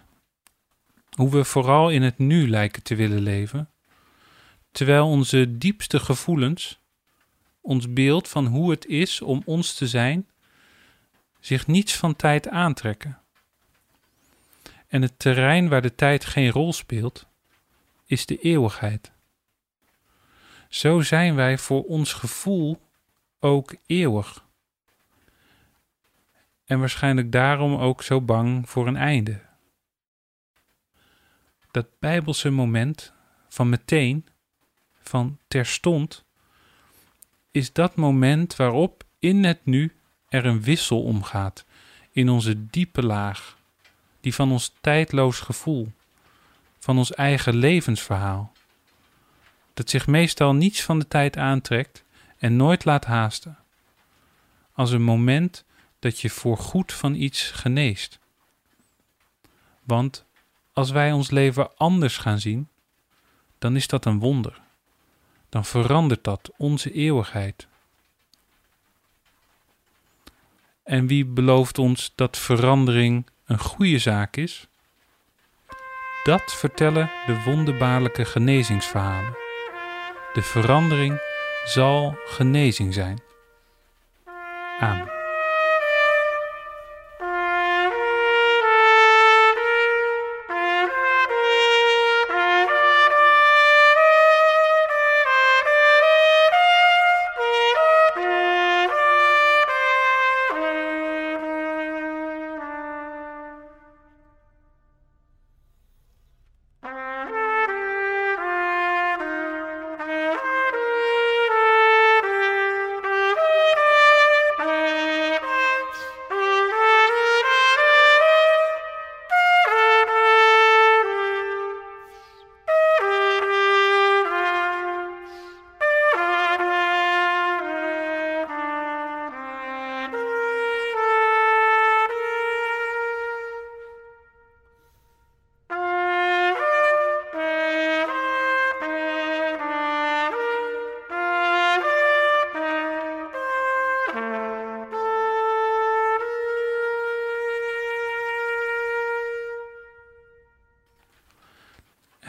hoe 1.09 1.29
we 1.29 1.43
vooral 1.43 1.89
in 1.89 2.01
het 2.01 2.17
nu 2.17 2.49
lijken 2.49 2.83
te 2.83 2.95
willen 2.95 3.21
leven, 3.21 3.69
terwijl 4.71 5.07
onze 5.07 5.57
diepste 5.57 5.99
gevoelens, 5.99 6.79
ons 7.61 7.93
beeld 7.93 8.27
van 8.27 8.45
hoe 8.45 8.69
het 8.69 8.85
is 8.85 9.21
om 9.21 9.41
ons 9.45 9.73
te 9.73 9.87
zijn, 9.87 10.29
zich 11.39 11.67
niets 11.67 11.95
van 11.95 12.15
tijd 12.15 12.47
aantrekken. 12.47 13.21
En 14.87 15.01
het 15.01 15.19
terrein 15.19 15.69
waar 15.69 15.81
de 15.81 15.95
tijd 15.95 16.25
geen 16.25 16.49
rol 16.49 16.73
speelt, 16.73 17.27
is 18.09 18.25
de 18.25 18.37
eeuwigheid. 18.37 19.11
Zo 20.69 21.01
zijn 21.01 21.35
wij 21.35 21.57
voor 21.57 21.83
ons 21.83 22.13
gevoel 22.13 22.81
ook 23.39 23.75
eeuwig. 23.85 24.45
En 26.65 26.79
waarschijnlijk 26.79 27.31
daarom 27.31 27.75
ook 27.75 28.03
zo 28.03 28.21
bang 28.21 28.69
voor 28.69 28.87
een 28.87 28.95
einde. 28.95 29.41
Dat 31.71 31.87
bijbelse 31.99 32.49
moment 32.49 33.13
van 33.47 33.69
meteen, 33.69 34.27
van 35.01 35.39
terstond, 35.47 36.25
is 37.51 37.73
dat 37.73 37.95
moment 37.95 38.55
waarop 38.55 39.03
in 39.19 39.43
het 39.43 39.65
nu 39.65 39.95
er 40.27 40.45
een 40.45 40.61
wissel 40.61 41.03
omgaat 41.03 41.65
in 42.11 42.29
onze 42.29 42.69
diepe 42.69 43.03
laag, 43.03 43.57
die 44.21 44.35
van 44.35 44.51
ons 44.51 44.75
tijdloos 44.81 45.39
gevoel 45.39 45.91
van 46.79 46.97
ons 46.97 47.13
eigen 47.13 47.55
levensverhaal, 47.55 48.51
dat 49.73 49.89
zich 49.89 50.07
meestal 50.07 50.53
niets 50.53 50.83
van 50.83 50.99
de 50.99 51.07
tijd 51.07 51.37
aantrekt 51.37 52.03
en 52.37 52.55
nooit 52.55 52.85
laat 52.85 53.05
haasten, 53.05 53.57
als 54.73 54.91
een 54.91 55.03
moment 55.03 55.65
dat 55.99 56.19
je 56.19 56.29
voorgoed 56.29 56.93
van 56.93 57.15
iets 57.15 57.51
geneest. 57.51 58.19
Want 59.83 60.25
als 60.73 60.91
wij 60.91 61.11
ons 61.11 61.29
leven 61.29 61.77
anders 61.77 62.17
gaan 62.17 62.39
zien, 62.39 62.67
dan 63.57 63.75
is 63.75 63.87
dat 63.87 64.05
een 64.05 64.19
wonder. 64.19 64.61
Dan 65.49 65.65
verandert 65.65 66.23
dat 66.23 66.51
onze 66.57 66.91
eeuwigheid. 66.91 67.67
En 70.83 71.07
wie 71.07 71.25
belooft 71.25 71.77
ons 71.77 72.11
dat 72.15 72.37
verandering 72.37 73.29
een 73.45 73.59
goede 73.59 73.99
zaak 73.99 74.35
is? 74.35 74.67
Dat 76.23 76.55
vertellen 76.55 77.11
de 77.25 77.41
wonderbaarlijke 77.45 78.25
genezingsverhalen. 78.25 79.37
De 80.33 80.41
verandering 80.41 81.21
zal 81.65 82.17
genezing 82.25 82.93
zijn. 82.93 83.21
Amen. 84.79 85.18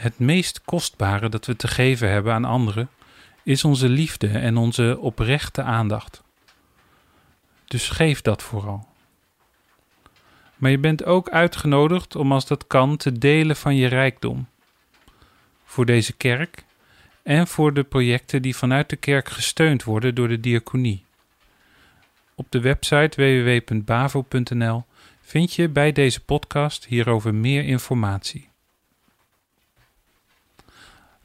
Het 0.01 0.19
meest 0.19 0.61
kostbare 0.61 1.29
dat 1.29 1.45
we 1.45 1.55
te 1.55 1.67
geven 1.67 2.09
hebben 2.09 2.33
aan 2.33 2.45
anderen 2.45 2.89
is 3.43 3.63
onze 3.63 3.89
liefde 3.89 4.27
en 4.27 4.57
onze 4.57 4.97
oprechte 4.99 5.61
aandacht. 5.61 6.23
Dus 7.65 7.89
geef 7.89 8.21
dat 8.21 8.43
vooral. 8.43 8.87
Maar 10.55 10.71
je 10.71 10.77
bent 10.77 11.05
ook 11.05 11.29
uitgenodigd 11.29 12.15
om 12.15 12.31
als 12.31 12.47
dat 12.47 12.67
kan 12.67 12.97
te 12.97 13.11
delen 13.11 13.55
van 13.55 13.75
je 13.75 13.87
rijkdom. 13.87 14.47
Voor 15.63 15.85
deze 15.85 16.13
kerk 16.13 16.63
en 17.23 17.47
voor 17.47 17.73
de 17.73 17.83
projecten 17.83 18.41
die 18.41 18.55
vanuit 18.55 18.89
de 18.89 18.95
kerk 18.95 19.29
gesteund 19.29 19.83
worden 19.83 20.15
door 20.15 20.27
de 20.27 20.39
diaconie. 20.39 21.05
Op 22.35 22.45
de 22.49 22.59
website 22.59 23.21
www.bavo.nl 23.21 24.83
vind 25.21 25.53
je 25.53 25.69
bij 25.69 25.91
deze 25.91 26.23
podcast 26.23 26.85
hierover 26.85 27.35
meer 27.35 27.63
informatie. 27.63 28.50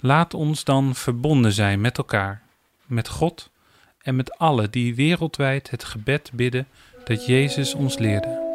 Laat 0.00 0.34
ons 0.34 0.64
dan 0.64 0.94
verbonden 0.94 1.52
zijn 1.52 1.80
met 1.80 1.98
elkaar, 1.98 2.42
met 2.86 3.08
God 3.08 3.50
en 3.98 4.16
met 4.16 4.38
allen 4.38 4.70
die 4.70 4.94
wereldwijd 4.94 5.70
het 5.70 5.84
gebed 5.84 6.30
bidden 6.34 6.66
dat 7.04 7.26
Jezus 7.26 7.74
ons 7.74 7.98
leerde. 7.98 8.45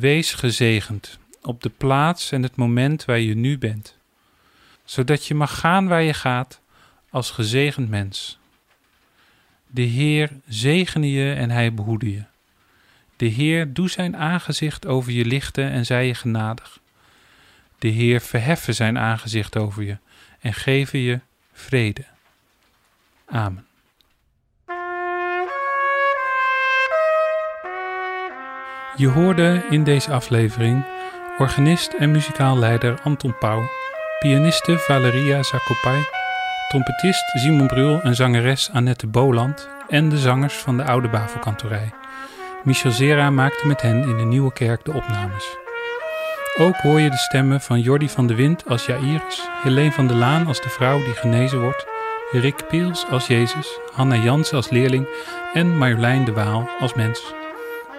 Wees 0.00 0.34
gezegend 0.34 1.18
op 1.42 1.62
de 1.62 1.68
plaats 1.68 2.32
en 2.32 2.42
het 2.42 2.56
moment 2.56 3.04
waar 3.04 3.18
je 3.18 3.34
nu 3.34 3.58
bent, 3.58 3.96
zodat 4.84 5.26
je 5.26 5.34
mag 5.34 5.58
gaan 5.58 5.88
waar 5.88 6.02
je 6.02 6.14
gaat 6.14 6.60
als 7.10 7.30
gezegend 7.30 7.88
mens. 7.88 8.38
De 9.66 9.82
Heer 9.82 10.30
zegene 10.48 11.10
je 11.10 11.32
en 11.32 11.50
hij 11.50 11.74
behoede 11.74 12.12
je. 12.12 12.24
De 13.16 13.26
Heer 13.26 13.72
doe 13.72 13.90
zijn 13.90 14.16
aangezicht 14.16 14.86
over 14.86 15.12
je 15.12 15.24
lichten 15.24 15.70
en 15.70 15.86
zij 15.86 16.06
je 16.06 16.14
genadig. 16.14 16.78
De 17.78 17.88
Heer 17.88 18.20
verheffen 18.20 18.74
zijn 18.74 18.98
aangezicht 18.98 19.56
over 19.56 19.82
je 19.82 19.98
en 20.40 20.54
geven 20.54 20.98
je 20.98 21.20
vrede. 21.52 22.04
Amen. 23.26 23.69
Je 29.00 29.08
hoorde 29.08 29.62
in 29.70 29.84
deze 29.84 30.12
aflevering 30.12 30.84
organist 31.38 31.92
en 31.92 32.10
muzikaal 32.10 32.58
leider 32.58 32.98
Anton 33.02 33.38
Pauw, 33.38 33.62
pianiste 34.18 34.78
Valeria 34.78 35.42
Zakopai, 35.42 36.04
trompetist 36.68 37.24
Simon 37.34 37.66
Brul 37.66 38.00
en 38.00 38.14
zangeres 38.14 38.70
Annette 38.72 39.06
Boland 39.06 39.68
en 39.88 40.08
de 40.08 40.18
zangers 40.18 40.54
van 40.54 40.76
de 40.76 40.84
Oude 40.84 41.08
Bavelkantorij. 41.08 41.92
Michel 42.64 42.90
Zera 42.90 43.30
maakte 43.30 43.66
met 43.66 43.82
hen 43.82 44.02
in 44.02 44.16
de 44.16 44.24
Nieuwe 44.24 44.52
Kerk 44.52 44.84
de 44.84 44.92
opnames. 44.92 45.56
Ook 46.58 46.76
hoor 46.76 47.00
je 47.00 47.10
de 47.10 47.16
stemmen 47.16 47.60
van 47.60 47.80
Jordi 47.80 48.08
van 48.08 48.26
de 48.26 48.34
Wind 48.34 48.64
als 48.68 48.86
Jairus, 48.86 49.48
Helene 49.62 49.92
van 49.92 50.06
der 50.06 50.16
Laan 50.16 50.46
als 50.46 50.62
de 50.62 50.68
vrouw 50.68 50.98
die 51.04 51.14
genezen 51.14 51.60
wordt, 51.60 51.86
Rick 52.30 52.66
Piels 52.68 53.06
als 53.10 53.26
Jezus, 53.26 53.78
Hanna 53.92 54.16
Jansen 54.16 54.56
als 54.56 54.70
leerling 54.70 55.06
en 55.54 55.78
Marjolein 55.78 56.24
de 56.24 56.32
Waal 56.32 56.68
als 56.80 56.94
mens. 56.94 57.39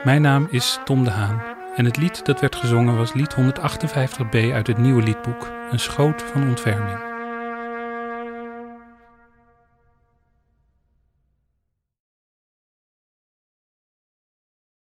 Mijn 0.03 0.21
naam 0.21 0.47
is 0.49 0.79
Tom 0.85 1.03
de 1.03 1.09
Haan 1.09 1.41
en 1.75 1.85
het 1.85 1.97
lied 1.97 2.25
dat 2.25 2.39
werd 2.39 2.55
gezongen 2.55 2.97
was 2.97 3.13
lied 3.13 3.35
158b 3.35 4.53
uit 4.53 4.67
het 4.67 4.77
nieuwe 4.77 5.03
liedboek, 5.03 5.51
Een 5.71 5.79
schoot 5.79 6.21
van 6.21 6.43
ontferming. 6.43 7.11